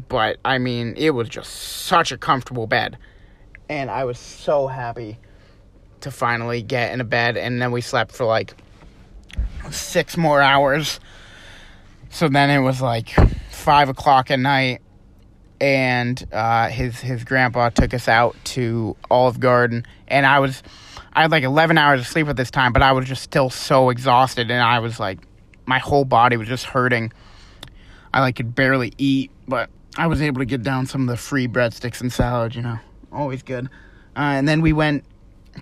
But 0.08 0.38
I 0.46 0.60
mean, 0.60 0.94
it 0.98 1.10
was 1.12 1.28
just 1.28 1.52
such 1.52 2.12
a 2.12 2.18
comfortable 2.18 2.68
bed. 2.68 2.98
And 3.70 3.90
I 3.90 4.04
was 4.04 4.18
so 4.18 4.68
happy 4.68 5.18
to 6.02 6.12
finally 6.12 6.62
get 6.62 6.92
in 6.92 7.02
a 7.02 7.04
bed 7.04 7.38
and 7.38 7.62
then 7.62 7.72
we 7.72 7.82
slept 7.82 8.14
for 8.14 8.26
like 8.26 8.54
6 9.70 10.18
more 10.18 10.42
hours. 10.42 11.00
So 12.10 12.28
then 12.28 12.50
it 12.50 12.60
was 12.60 12.82
like 12.82 13.10
5 13.52 13.90
o'clock 13.90 14.32
at 14.32 14.40
night 14.40 14.82
and 15.62 16.26
uh, 16.32 16.70
his 16.70 17.00
his 17.00 17.24
grandpa 17.24 17.70
took 17.70 17.94
us 17.94 18.08
out 18.08 18.36
to 18.46 18.96
Olive 19.10 19.40
Garden, 19.40 19.86
and 20.08 20.26
I 20.26 20.40
was 20.40 20.64
I 21.14 21.24
had 21.24 21.32
like 21.32 21.44
eleven 21.44 21.78
hours 21.78 22.02
of 22.02 22.08
sleep 22.08 22.28
at 22.28 22.38
this 22.38 22.52
time, 22.52 22.74
but 22.74 22.82
I 22.82 22.92
was 22.94 23.08
just 23.08 23.24
still 23.24 23.50
so 23.50 23.90
exhausted, 23.90 24.52
and 24.52 24.62
I 24.62 24.80
was 24.80 25.00
like, 25.00 25.20
my 25.66 25.80
whole 25.80 26.06
body 26.06 26.38
was 26.38 26.48
just 26.48 26.66
hurting. 26.66 27.12
I 28.14 28.22
like 28.22 28.36
could 28.38 28.56
barely 28.56 28.94
eat, 28.98 29.32
but 29.48 29.70
I 29.98 30.08
was 30.08 30.22
able 30.22 30.40
to 30.40 30.46
get 30.46 30.64
down 30.64 30.86
some 30.86 31.02
of 31.02 31.08
the 31.08 31.18
free 31.18 31.48
breadsticks 31.48 32.02
and 32.02 32.12
salad, 32.12 32.56
you 32.56 32.62
know, 32.62 32.80
always 33.12 33.44
good. 33.44 33.66
Uh, 34.16 34.36
and 34.36 34.48
then 34.48 34.62
we 34.62 34.74
went 34.74 35.04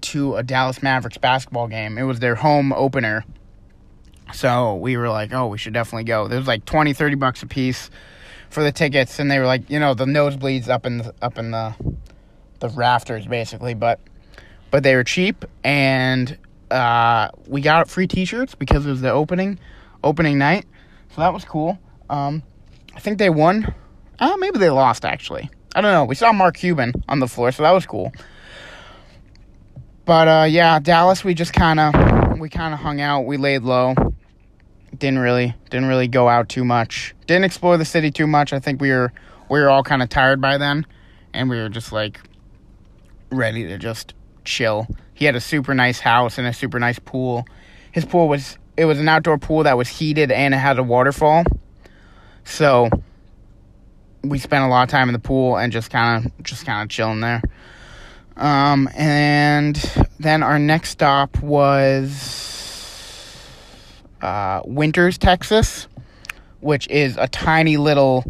to 0.02 0.36
a 0.36 0.44
Dallas 0.44 0.82
Mavericks 0.82 1.18
basketball 1.18 1.68
game. 1.68 1.98
It 1.98 2.04
was 2.04 2.20
their 2.20 2.36
home 2.36 2.74
opener. 2.74 3.26
So 4.34 4.76
we 4.76 4.98
were 4.98 5.10
like, 5.10 5.34
oh, 5.34 5.48
we 5.48 5.58
should 5.58 5.74
definitely 5.74 6.04
go. 6.04 6.28
There 6.28 6.40
was 6.40 6.48
like 6.48 6.66
20, 6.66 6.94
30 6.94 7.16
bucks 7.16 7.44
a 7.44 7.48
piece 7.48 7.90
for 8.50 8.64
the 8.64 8.72
tickets, 8.72 9.20
and 9.20 9.32
they 9.32 9.40
were 9.40 9.46
like, 9.46 9.70
you 9.70 9.80
know, 9.80 9.94
the 9.94 10.06
nosebleeds 10.06 10.70
up 10.70 10.86
in 10.86 11.00
the, 11.00 11.14
up 11.22 11.38
in 11.38 11.52
the 11.52 11.74
the 12.60 12.70
rafters 12.70 13.26
basically, 13.26 13.74
but 13.74 14.00
but 14.70 14.84
they 14.84 14.96
were 14.96 15.04
cheap, 15.04 15.46
and 15.64 16.38
uh, 16.72 17.30
we 17.48 17.62
got 17.62 17.90
free 17.90 18.08
T-shirts 18.08 18.56
because 18.56 18.86
it 18.86 18.90
was 18.90 19.02
the 19.02 19.12
opening 19.12 19.60
opening 20.04 20.38
night, 20.38 20.66
so 21.16 21.22
that 21.22 21.34
was 21.34 21.46
cool. 21.46 21.80
Um, 22.10 22.44
I 22.96 23.00
think 23.00 23.18
they 23.18 23.30
won. 23.30 23.74
Uh, 24.20 24.36
maybe 24.38 24.60
they 24.60 24.70
lost 24.70 25.06
actually. 25.06 25.50
I 25.76 25.82
don't 25.82 25.92
know. 25.92 26.06
We 26.06 26.16
saw 26.16 26.32
Mark 26.34 26.58
Cuban 26.58 26.94
on 27.08 27.20
the 27.20 27.28
floor, 27.28 27.52
so 27.52 27.64
that 27.64 27.72
was 27.72 27.86
cool. 27.86 28.12
but 30.06 30.28
uh, 30.28 30.46
yeah, 30.50 30.80
Dallas. 30.80 31.24
We 31.24 31.34
just 31.34 31.54
kind 31.54 31.80
of 31.80 32.40
we 32.40 32.50
kind 32.50 32.74
of 32.74 32.80
hung 32.80 33.02
out. 33.02 33.22
We 33.22 33.38
laid 33.38 33.64
low. 33.64 33.94
Didn't 34.98 35.20
really 35.20 35.54
didn't 35.70 35.88
really 35.88 36.08
go 36.08 36.28
out 36.30 36.50
too 36.50 36.64
much. 36.66 37.14
Didn't 37.28 37.44
explore 37.46 37.78
the 37.78 37.86
city 37.86 38.12
too 38.12 38.28
much. 38.28 38.54
I 38.54 38.60
think 38.60 38.82
we 38.82 38.90
were 38.92 39.12
we 39.50 39.60
were 39.60 39.70
all 39.70 39.84
kind 39.84 40.02
of 40.02 40.10
tired 40.10 40.42
by 40.42 40.58
then, 40.58 40.86
and 41.34 41.50
we 41.50 41.58
were 41.58 41.70
just 41.70 41.92
like 41.92 42.20
ready 43.30 43.68
to 43.68 43.78
just 43.78 44.14
chill. 44.46 44.88
He 45.14 45.26
had 45.26 45.36
a 45.36 45.42
super 45.42 45.74
nice 45.74 46.00
house 46.00 46.38
and 46.38 46.48
a 46.48 46.54
super 46.54 46.80
nice 46.80 47.00
pool. 47.00 47.46
His 47.92 48.06
pool 48.06 48.28
was 48.28 48.58
it 48.78 48.86
was 48.86 49.00
an 49.00 49.10
outdoor 49.10 49.38
pool 49.38 49.64
that 49.64 49.78
was 49.78 49.90
heated 49.90 50.32
and 50.32 50.54
it 50.54 50.58
had 50.58 50.80
a 50.80 50.84
waterfall. 50.84 51.44
So 52.44 52.90
we 54.30 54.40
spent 54.40 54.63
a 54.63 54.68
lot 54.68 54.84
of 54.84 54.90
time 54.90 55.10
in 55.10 55.13
the 55.13 55.20
pool 55.20 55.58
and 55.58 55.72
just 55.72 55.90
kind 55.90 56.26
of 56.26 56.44
just 56.44 56.66
kind 56.66 56.84
of 56.84 56.90
chilling 56.90 57.22
there. 57.22 57.42
Um, 58.36 58.88
and 58.96 59.76
then 60.20 60.44
our 60.44 60.60
next 60.60 60.92
stop 60.92 61.42
was 61.42 62.48
uh, 64.22 64.62
Winters, 64.66 65.18
Texas, 65.18 65.88
which 66.60 66.88
is 66.90 67.18
a 67.18 67.28
tiny 67.28 67.78
little 67.78 68.24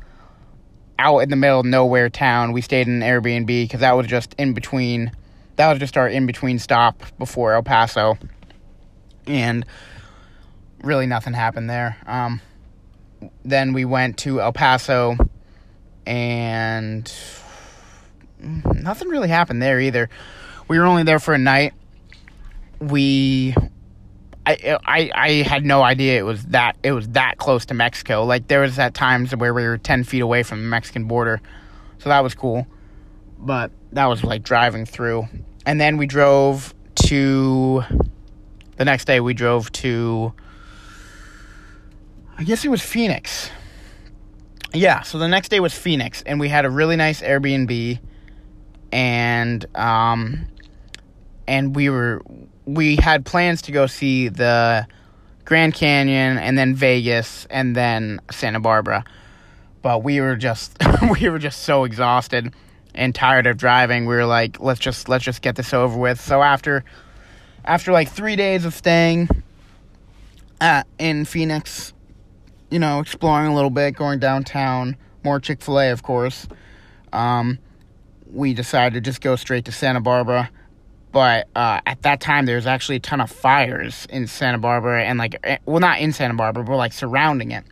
out 1.00 1.20
in 1.20 1.30
the 1.30 1.36
middle 1.36 1.60
of 1.60 1.66
nowhere 1.66 2.10
town. 2.10 2.54
We 2.54 2.62
stayed 2.62 2.88
in 2.88 3.02
an 3.02 3.08
Airbnb 3.08 3.48
because 3.48 3.82
that 3.82 3.94
was 3.94 4.08
just 4.08 4.34
in 4.38 4.54
between. 4.54 5.12
That 5.58 5.70
was 5.70 5.80
just 5.80 5.98
our 5.98 6.08
in 6.08 6.26
between 6.26 6.60
stop 6.60 7.04
before 7.18 7.54
El 7.54 7.64
Paso, 7.64 8.18
and 9.26 9.66
really 10.84 11.08
nothing 11.08 11.34
happened 11.34 11.70
there. 11.70 11.98
Um, 12.06 12.42
then 13.44 13.74
we 13.74 13.84
went 13.86 14.18
to 14.20 14.40
El 14.42 14.54
Paso, 14.54 15.18
and 16.08 17.14
nothing 18.74 19.10
really 19.10 19.28
happened 19.28 19.62
there 19.62 19.80
either. 19.80 20.10
We 20.70 20.80
were 20.80 20.86
only 20.86 21.04
there 21.04 21.20
for 21.20 21.34
a 21.34 21.38
night. 21.38 21.74
We 22.80 23.54
I, 24.46 24.78
I 24.86 25.12
I 25.14 25.30
had 25.44 25.66
no 25.66 25.84
idea 25.84 26.18
it 26.18 26.24
was 26.24 26.44
that 26.46 26.78
it 26.82 26.94
was 26.94 27.10
that 27.10 27.38
close 27.38 27.66
to 27.66 27.74
Mexico. 27.74 28.24
Like 28.24 28.48
there 28.48 28.62
was 28.62 28.80
at 28.80 28.94
times 28.94 29.36
where 29.36 29.54
we 29.54 29.64
were 29.64 29.78
ten 29.78 30.06
feet 30.06 30.22
away 30.22 30.44
from 30.44 30.62
the 30.62 30.70
Mexican 30.70 31.06
border, 31.06 31.42
so 31.98 32.10
that 32.10 32.22
was 32.22 32.34
cool. 32.34 32.66
But 33.38 33.72
that 33.92 34.06
was 34.06 34.24
like 34.24 34.44
driving 34.44 34.86
through, 34.86 35.28
and 35.66 35.80
then 35.82 35.98
we 35.98 36.08
drove 36.08 36.74
to. 37.08 37.84
The 38.78 38.86
next 38.86 39.06
day 39.06 39.20
we 39.20 39.34
drove 39.34 39.72
to. 39.74 40.34
I 42.38 42.44
guess 42.44 42.64
it 42.64 42.70
was 42.70 42.82
Phoenix. 42.82 43.50
Yeah, 44.74 45.02
so 45.02 45.18
the 45.18 45.28
next 45.28 45.50
day 45.50 45.60
was 45.60 45.74
Phoenix, 45.74 46.22
and 46.24 46.40
we 46.40 46.50
had 46.50 46.66
a 46.66 46.70
really 46.70 46.96
nice 46.98 47.22
Airbnb, 47.22 48.00
and 48.92 49.66
um, 49.76 50.48
and 51.48 51.76
we 51.76 51.90
were 51.90 52.22
we 52.66 52.98
had 52.98 53.26
plans 53.26 53.62
to 53.64 53.72
go 53.72 53.88
see 53.88 54.28
the 54.28 54.86
Grand 55.46 55.74
Canyon 55.74 56.38
and 56.38 56.58
then 56.58 56.76
Vegas 56.76 57.48
and 57.50 57.76
then 57.76 58.20
Santa 58.30 58.60
Barbara. 58.60 59.06
But 59.82 60.04
we 60.04 60.20
were 60.20 60.36
just 60.36 60.78
we 61.12 61.30
were 61.30 61.40
just 61.40 61.64
so 61.64 61.86
exhausted 61.86 62.54
and 62.94 63.16
tired 63.16 63.48
of 63.48 63.58
driving. 63.58 64.06
We 64.06 64.16
were 64.16 64.26
like, 64.26 64.60
let's 64.60 64.80
just 64.80 65.08
let's 65.08 65.24
just 65.24 65.42
get 65.42 65.56
this 65.56 65.74
over 65.74 65.98
with. 65.98 66.20
So 66.20 66.44
after 66.44 66.84
after 67.64 67.94
like 67.94 68.10
3 68.10 68.36
days 68.36 68.66
of 68.66 68.74
staying 68.74 69.30
at, 70.60 70.88
in 71.00 71.26
Phoenix, 71.26 71.94
you 72.70 72.80
know, 72.80 73.00
exploring 73.00 73.48
a 73.48 73.56
little 73.56 73.70
bit, 73.70 73.96
going 73.96 74.20
downtown, 74.20 74.98
more 75.24 75.40
Chick-fil-A 75.40 75.92
of 75.92 76.04
course. 76.04 76.48
Um, 77.14 77.60
we 78.32 78.54
decided 78.54 78.94
to 78.96 79.02
just 79.02 79.22
go 79.22 79.36
straight 79.36 79.66
to 79.66 79.72
Santa 79.72 80.02
Barbara 80.02 80.50
but 81.18 81.48
uh, 81.56 81.82
at 81.86 82.02
that 82.04 82.22
time 82.22 82.46
there 82.46 82.58
was 82.58 82.68
actually 82.68 82.98
a 82.98 83.00
ton 83.00 83.22
of 83.22 83.32
fires 83.32 84.06
in 84.12 84.28
Santa 84.28 84.58
Barbara 84.58 85.04
and 85.04 85.18
like 85.18 85.36
eh, 85.44 85.58
well 85.66 85.80
not 85.80 86.00
in 86.00 86.14
Santa 86.14 86.36
Barbara 86.36 86.64
but 86.64 86.78
like 86.78 86.94
surrounding 86.94 87.52
it. 87.52 87.64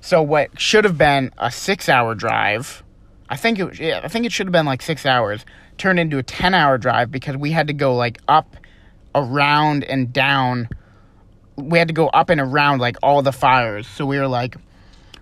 So 0.00 0.20
what 0.20 0.60
should 0.60 0.84
have 0.84 0.98
been 0.98 1.30
a 1.38 1.50
six 1.50 1.88
hour 1.88 2.14
drive, 2.14 2.82
I 3.30 3.36
think 3.36 3.58
it 3.58 3.80
yeah, 3.80 4.00
I 4.02 4.08
think 4.08 4.26
it 4.26 4.32
should 4.32 4.46
have 4.46 4.52
been 4.52 4.66
like 4.66 4.82
six 4.82 5.06
hours, 5.06 5.46
turned 5.78 5.98
into 5.98 6.18
a 6.18 6.22
ten 6.22 6.52
hour 6.52 6.76
drive 6.76 7.10
because 7.10 7.36
we 7.38 7.52
had 7.52 7.68
to 7.68 7.72
go 7.72 7.96
like 7.96 8.18
up, 8.28 8.56
around 9.14 9.84
and 9.84 10.12
down. 10.12 10.68
We 11.56 11.78
had 11.78 11.88
to 11.88 11.94
go 11.94 12.08
up 12.08 12.30
and 12.30 12.40
around 12.40 12.80
like 12.80 12.96
all 13.02 13.22
the 13.22 13.32
fires. 13.32 13.86
So 13.86 14.06
we 14.06 14.18
were 14.18 14.28
like, 14.28 14.56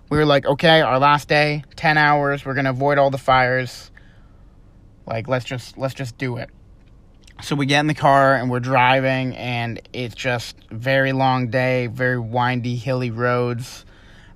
we 0.09 0.17
were 0.17 0.25
like, 0.25 0.45
okay, 0.45 0.81
our 0.81 0.99
last 0.99 1.27
day, 1.27 1.63
ten 1.75 1.97
hours. 1.97 2.45
We're 2.45 2.53
gonna 2.53 2.71
avoid 2.71 2.97
all 2.97 3.09
the 3.09 3.17
fires. 3.17 3.91
Like 5.05 5.27
let's 5.27 5.45
just 5.45 5.77
let's 5.77 5.93
just 5.93 6.17
do 6.17 6.37
it. 6.37 6.49
So 7.41 7.55
we 7.55 7.65
get 7.65 7.79
in 7.81 7.87
the 7.87 7.93
car 7.93 8.35
and 8.35 8.49
we're 8.49 8.59
driving, 8.59 9.35
and 9.35 9.81
it's 9.91 10.15
just 10.15 10.55
very 10.69 11.13
long 11.13 11.49
day, 11.49 11.87
very 11.87 12.19
windy, 12.19 12.75
hilly 12.75 13.11
roads, 13.11 13.85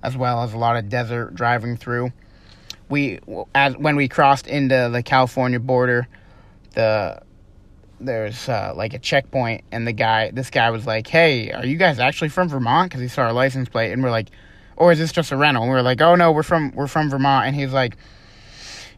as 0.02 0.16
well 0.16 0.42
as 0.42 0.52
a 0.52 0.58
lot 0.58 0.76
of 0.76 0.88
desert 0.88 1.34
driving 1.34 1.76
through. 1.76 2.12
We 2.88 3.20
as 3.54 3.76
when 3.76 3.96
we 3.96 4.08
crossed 4.08 4.46
into 4.46 4.90
the 4.92 5.02
California 5.02 5.60
border, 5.60 6.08
the 6.74 7.22
there's 8.00 8.48
uh, 8.48 8.72
like 8.76 8.94
a 8.94 8.98
checkpoint, 8.98 9.64
and 9.72 9.86
the 9.86 9.92
guy, 9.92 10.30
this 10.30 10.50
guy 10.50 10.70
was 10.70 10.86
like, 10.86 11.06
"Hey, 11.06 11.50
are 11.52 11.66
you 11.66 11.76
guys 11.76 11.98
actually 11.98 12.28
from 12.28 12.48
Vermont?" 12.48 12.90
Because 12.90 13.00
he 13.00 13.08
saw 13.08 13.22
our 13.22 13.32
license 13.32 13.68
plate, 13.68 13.92
and 13.92 14.02
we're 14.02 14.10
like, 14.10 14.30
"Or 14.76 14.92
is 14.92 14.98
this 14.98 15.12
just 15.12 15.32
a 15.32 15.36
rental?" 15.36 15.64
And 15.64 15.72
we 15.72 15.78
are 15.78 15.82
like, 15.82 16.00
"Oh 16.00 16.14
no, 16.14 16.32
we're 16.32 16.42
from 16.42 16.72
we're 16.74 16.86
from 16.86 17.10
Vermont," 17.10 17.46
and 17.46 17.56
he's 17.56 17.72
like 17.72 17.96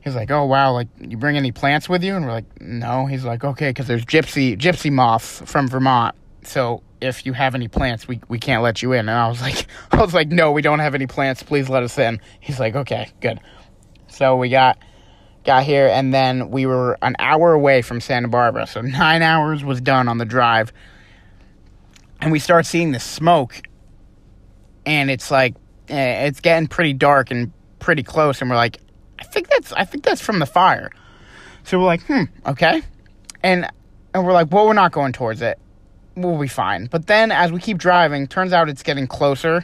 he's 0.02 0.14
like, 0.14 0.30
"Oh 0.30 0.44
wow, 0.44 0.72
like 0.72 0.88
you 1.00 1.16
bring 1.16 1.36
any 1.36 1.52
plants 1.52 1.88
with 1.88 2.02
you?" 2.02 2.14
And 2.14 2.24
we're 2.24 2.32
like, 2.32 2.60
"No." 2.60 3.06
He's 3.06 3.24
like, 3.24 3.44
"Okay, 3.44 3.70
because 3.70 3.86
there's 3.86 4.04
gypsy 4.04 4.56
gypsy 4.56 4.92
moths 4.92 5.42
from 5.46 5.68
Vermont, 5.68 6.14
so 6.42 6.82
if 7.00 7.24
you 7.24 7.32
have 7.32 7.54
any 7.54 7.68
plants, 7.68 8.06
we 8.06 8.20
we 8.28 8.38
can't 8.38 8.62
let 8.62 8.82
you 8.82 8.92
in." 8.92 9.00
And 9.00 9.10
I 9.10 9.28
was 9.28 9.40
like, 9.40 9.66
"I 9.92 9.96
was 9.96 10.14
like, 10.14 10.28
no, 10.28 10.52
we 10.52 10.62
don't 10.62 10.80
have 10.80 10.94
any 10.94 11.06
plants. 11.06 11.42
Please 11.42 11.68
let 11.68 11.82
us 11.82 11.98
in." 11.98 12.20
He's 12.40 12.60
like, 12.60 12.74
"Okay, 12.76 13.10
good." 13.20 13.40
So 14.08 14.36
we 14.36 14.48
got 14.50 14.78
got 15.44 15.64
here, 15.64 15.86
and 15.88 16.12
then 16.12 16.50
we 16.50 16.66
were 16.66 16.98
an 17.02 17.16
hour 17.18 17.52
away 17.52 17.82
from 17.82 18.00
Santa 18.00 18.28
Barbara, 18.28 18.66
so 18.66 18.80
nine 18.80 19.22
hours 19.22 19.64
was 19.64 19.80
done 19.80 20.08
on 20.08 20.18
the 20.18 20.24
drive, 20.24 20.72
and 22.20 22.32
we 22.32 22.38
start 22.38 22.66
seeing 22.66 22.92
the 22.92 23.00
smoke, 23.00 23.62
and 24.86 25.10
it's 25.10 25.30
like 25.30 25.54
eh, 25.88 26.26
it's 26.26 26.40
getting 26.40 26.68
pretty 26.68 26.92
dark 26.92 27.30
and 27.30 27.52
pretty 27.78 28.02
close, 28.02 28.40
and 28.40 28.50
we're 28.50 28.56
like, 28.56 28.78
I 29.18 29.24
think 29.24 29.48
that's 29.48 29.72
I 29.72 29.84
think 29.84 30.04
that's 30.04 30.20
from 30.20 30.38
the 30.38 30.46
fire. 30.46 30.90
So 31.64 31.78
we're 31.78 31.86
like, 31.86 32.02
hmm, 32.02 32.24
okay. 32.46 32.82
And 33.42 33.70
and 34.14 34.24
we're 34.24 34.32
like, 34.32 34.50
well, 34.50 34.66
we're 34.66 34.72
not 34.72 34.92
going 34.92 35.12
towards 35.12 35.42
it. 35.42 35.58
We'll 36.16 36.38
be 36.38 36.48
fine. 36.48 36.86
But 36.86 37.06
then 37.06 37.30
as 37.30 37.52
we 37.52 37.60
keep 37.60 37.78
driving, 37.78 38.26
turns 38.26 38.52
out 38.52 38.68
it's 38.68 38.82
getting 38.82 39.06
closer 39.06 39.62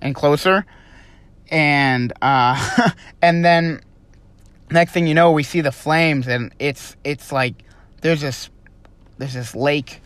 and 0.00 0.14
closer. 0.14 0.64
And 1.50 2.12
uh 2.22 2.90
and 3.22 3.44
then 3.44 3.80
next 4.70 4.92
thing 4.92 5.06
you 5.06 5.14
know, 5.14 5.32
we 5.32 5.42
see 5.42 5.60
the 5.60 5.72
flames 5.72 6.28
and 6.28 6.52
it's 6.58 6.96
it's 7.04 7.32
like 7.32 7.54
there's 8.00 8.20
this 8.20 8.50
there's 9.18 9.34
this 9.34 9.54
lake 9.54 10.00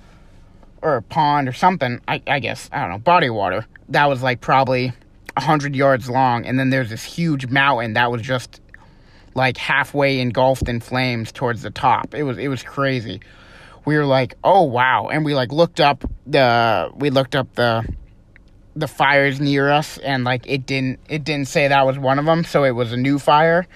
or 0.82 0.96
a 0.96 1.02
pond 1.02 1.48
or 1.48 1.52
something, 1.52 2.00
I, 2.06 2.22
I 2.26 2.40
guess, 2.40 2.68
I 2.72 2.80
don't 2.82 2.90
know, 2.90 2.98
body 2.98 3.30
water 3.30 3.66
that 3.90 4.06
was 4.06 4.22
like 4.22 4.40
probably 4.40 4.88
100 5.36 5.74
yards 5.74 6.08
long 6.08 6.46
and 6.46 6.58
then 6.58 6.70
there's 6.70 6.90
this 6.90 7.04
huge 7.04 7.46
mountain 7.46 7.94
that 7.94 8.10
was 8.10 8.22
just 8.22 8.60
like 9.34 9.56
halfway 9.56 10.20
engulfed 10.20 10.68
in 10.68 10.80
flames 10.80 11.32
towards 11.32 11.62
the 11.62 11.70
top. 11.70 12.14
It 12.14 12.22
was 12.22 12.38
it 12.38 12.48
was 12.48 12.62
crazy. 12.62 13.20
We 13.84 13.96
were 13.98 14.06
like, 14.06 14.34
"Oh 14.44 14.62
wow." 14.62 15.08
And 15.08 15.24
we 15.24 15.34
like 15.34 15.52
looked 15.52 15.80
up 15.80 16.04
the 16.26 16.90
we 16.94 17.10
looked 17.10 17.34
up 17.34 17.52
the 17.54 17.84
the 18.76 18.88
fires 18.88 19.40
near 19.40 19.70
us 19.70 19.98
and 19.98 20.24
like 20.24 20.46
it 20.46 20.66
didn't 20.66 21.00
it 21.08 21.24
didn't 21.24 21.48
say 21.48 21.68
that 21.68 21.84
was 21.84 21.98
one 21.98 22.18
of 22.18 22.26
them, 22.26 22.44
so 22.44 22.64
it 22.64 22.72
was 22.72 22.92
a 22.92 22.96
new 22.96 23.18
fire. 23.18 23.66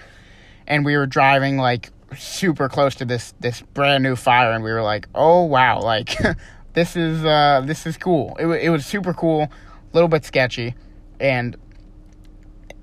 And 0.69 0.85
we 0.85 0.95
were 0.95 1.07
driving 1.07 1.57
like 1.57 1.89
super 2.17 2.69
close 2.69 2.95
to 2.95 3.05
this 3.05 3.33
this 3.39 3.61
brand 3.73 4.03
new 4.03 4.15
fire 4.15 4.51
and 4.51 4.63
we 4.63 4.71
were 4.71 4.81
like, 4.83 5.07
"Oh 5.13 5.43
wow, 5.43 5.81
like 5.81 6.15
this 6.73 6.95
is 6.95 7.25
uh 7.25 7.63
this 7.65 7.85
is 7.85 7.97
cool." 7.97 8.37
It 8.39 8.45
it 8.45 8.69
was 8.69 8.85
super 8.85 9.13
cool, 9.13 9.43
a 9.43 9.49
little 9.93 10.09
bit 10.09 10.23
sketchy 10.23 10.75
and 11.19 11.57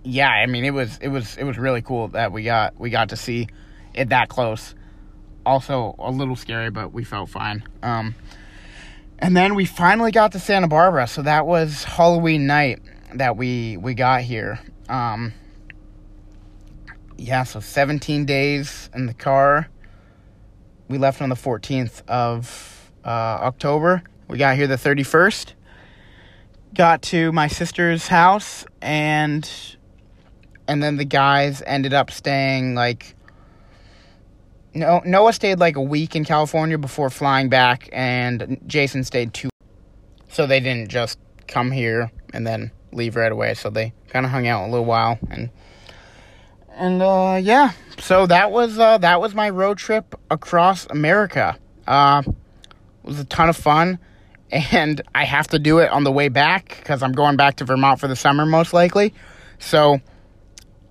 yeah, 0.05 0.31
I 0.31 0.47
mean 0.47 0.65
it 0.65 0.71
was 0.71 0.99
it 0.99 1.09
was 1.09 1.37
it 1.37 1.45
was 1.45 1.59
really 1.59 1.83
cool 1.83 2.09
that 2.09 2.33
we 2.33 2.45
got 2.45 2.79
we 2.79 2.91
got 2.91 3.09
to 3.11 3.17
see 3.17 3.49
it 3.95 4.11
that 4.11 4.29
close. 4.29 4.75
Also 5.45 5.95
a 5.99 6.11
little 6.11 6.37
scary, 6.37 6.71
but 6.71 6.93
we 6.93 7.05
felt 7.05 7.29
fine. 7.29 7.63
Um, 7.83 8.15
and 9.19 9.37
then 9.37 9.55
we 9.55 9.65
finally 9.65 10.11
got 10.11 10.33
to 10.33 10.39
Santa 10.39 10.69
Barbara, 10.69 11.07
so 11.07 11.23
that 11.23 11.47
was 11.47 11.85
Halloween 11.85 12.47
night 12.47 12.81
that 13.15 13.37
we 13.37 13.77
we 13.77 13.95
got 13.95 14.23
here. 14.23 14.61
Um, 14.89 15.33
yeah, 17.17 17.45
so 17.45 17.61
17 17.61 18.25
days 18.25 18.91
in 18.95 19.07
the 19.07 19.15
car. 19.15 19.69
We 20.89 20.99
left 20.99 21.21
on 21.21 21.29
the 21.29 21.35
14th 21.35 22.03
of 22.09 22.91
uh, 23.05 23.09
October. 23.09 24.03
We 24.29 24.39
got 24.39 24.57
here 24.57 24.67
the 24.67 24.77
31st. 24.77 25.53
Got 26.75 27.03
to 27.03 27.33
my 27.33 27.49
sister's 27.49 28.07
house 28.07 28.67
and 28.83 29.49
and 30.69 30.83
then 30.83 30.97
the 30.97 31.05
guys 31.05 31.63
ended 31.65 31.95
up 31.95 32.11
staying 32.11 32.75
like 32.75 33.15
no 34.75 35.01
Noah 35.05 35.33
stayed 35.33 35.59
like 35.59 35.77
a 35.77 35.83
week 35.83 36.15
in 36.15 36.25
California 36.25 36.77
before 36.77 37.09
flying 37.09 37.49
back, 37.49 37.89
and 37.93 38.61
Jason 38.67 39.05
stayed 39.05 39.33
two. 39.33 39.49
So 40.29 40.47
they 40.47 40.61
didn't 40.61 40.91
just 40.91 41.19
come 41.47 41.71
here 41.71 42.11
and 42.35 42.47
then 42.47 42.71
leave 42.93 43.17
right 43.17 43.33
away. 43.33 43.55
So 43.55 43.71
they 43.71 43.95
kind 44.09 44.27
of 44.27 44.33
hung 44.33 44.47
out 44.47 44.67
a 44.67 44.71
little 44.71 44.85
while 44.85 45.19
and 45.31 45.49
and 46.77 47.03
uh, 47.03 47.41
yeah. 47.43 47.73
So 47.99 48.27
that 48.27 48.51
was 48.51 48.79
uh, 48.79 48.99
that 48.99 49.21
was 49.21 49.35
my 49.35 49.51
road 49.51 49.79
trip 49.79 50.15
across 50.31 50.87
America. 50.87 51.57
Uh, 51.87 52.23
it 52.27 52.35
was 53.03 53.19
a 53.19 53.25
ton 53.25 53.49
of 53.49 53.57
fun, 53.57 53.99
and 54.51 55.01
I 55.15 55.25
have 55.25 55.49
to 55.49 55.59
do 55.59 55.79
it 55.79 55.91
on 55.91 56.05
the 56.05 56.13
way 56.13 56.29
back 56.29 56.77
because 56.79 57.03
I'm 57.03 57.13
going 57.13 57.37
back 57.37 57.57
to 57.57 57.65
Vermont 57.65 58.01
for 58.01 58.09
the 58.09 58.17
summer 58.17 58.47
most 58.47 58.73
likely. 58.73 59.15
So 59.59 60.01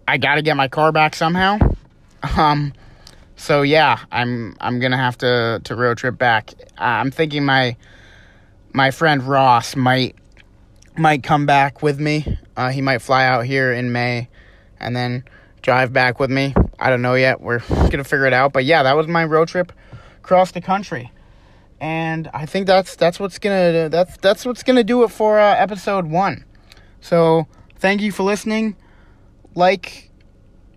I 0.08 0.18
got 0.18 0.36
to 0.36 0.42
get 0.42 0.58
my 0.58 0.68
car 0.68 0.92
back 0.92 1.16
somehow. 1.16 1.60
Um, 2.38 2.74
so 3.36 3.62
yeah, 3.62 4.00
I'm 4.12 4.56
I'm 4.60 4.80
gonna 4.80 4.98
have 4.98 5.18
to 5.20 5.62
to 5.64 5.76
road 5.76 5.98
trip 5.98 6.18
back. 6.18 6.52
I'm 6.78 7.12
thinking 7.12 7.46
my 7.46 7.76
my 8.74 8.92
friend 8.92 9.22
Ross 9.24 9.76
might 9.76 10.16
might 10.98 11.24
come 11.24 11.46
back 11.46 11.84
with 11.84 12.00
me. 12.00 12.40
Uh, 12.58 12.70
he 12.70 12.82
might 12.82 13.00
fly 13.00 13.26
out 13.26 13.46
here 13.46 13.72
in 13.72 13.92
May, 13.92 14.30
and 14.80 14.96
then 14.96 15.24
drive 15.66 15.92
back 15.92 16.20
with 16.20 16.30
me. 16.30 16.54
I 16.80 16.92
don't 16.92 17.02
know 17.02 17.16
yet. 17.16 17.42
We're 17.42 17.60
gonna 17.90 18.04
figure 18.04 18.28
it 18.28 18.34
out. 18.34 18.54
But 18.54 18.66
yeah, 18.66 18.84
that 18.84 18.96
was 18.96 19.08
my 19.08 19.26
road 19.26 19.48
trip 19.48 19.74
across 20.20 20.52
the 20.52 20.62
country, 20.62 21.12
and 21.82 22.30
I 22.34 22.46
think 22.46 22.68
that's 22.68 22.96
that's 22.96 23.20
what's 23.20 23.40
gonna 23.40 23.90
that's 23.90 24.16
that's 24.18 24.46
what's 24.46 24.64
gonna 24.64 24.84
do 24.84 25.04
it 25.04 25.10
for 25.10 25.40
uh, 25.40 25.56
episode 25.56 26.06
one. 26.06 26.46
So 27.02 27.48
thank 27.78 28.02
you 28.02 28.12
for 28.12 28.24
listening. 28.24 28.76
Like 29.56 30.12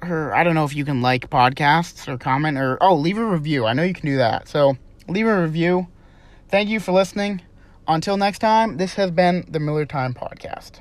or 0.02 0.34
I 0.34 0.42
don't 0.42 0.54
know 0.54 0.64
if 0.64 0.74
you 0.74 0.84
can 0.84 1.02
like 1.02 1.28
podcasts 1.28 2.08
or 2.08 2.16
comment 2.16 2.56
or 2.56 2.82
oh 2.82 2.96
leave 2.96 3.18
a 3.18 3.24
review. 3.24 3.66
I 3.66 3.74
know 3.74 3.82
you 3.82 3.94
can 3.94 4.06
do 4.06 4.16
that. 4.16 4.48
So 4.48 4.78
leave 5.06 5.26
a 5.26 5.42
review. 5.42 5.88
Thank 6.48 6.70
you 6.70 6.80
for 6.80 6.92
listening. 6.92 7.42
Until 7.86 8.16
next 8.16 8.38
time, 8.38 8.76
this 8.78 8.94
has 8.94 9.10
been 9.10 9.44
the 9.48 9.60
Miller 9.60 9.86
Time 9.86 10.14
Podcast. 10.14 10.80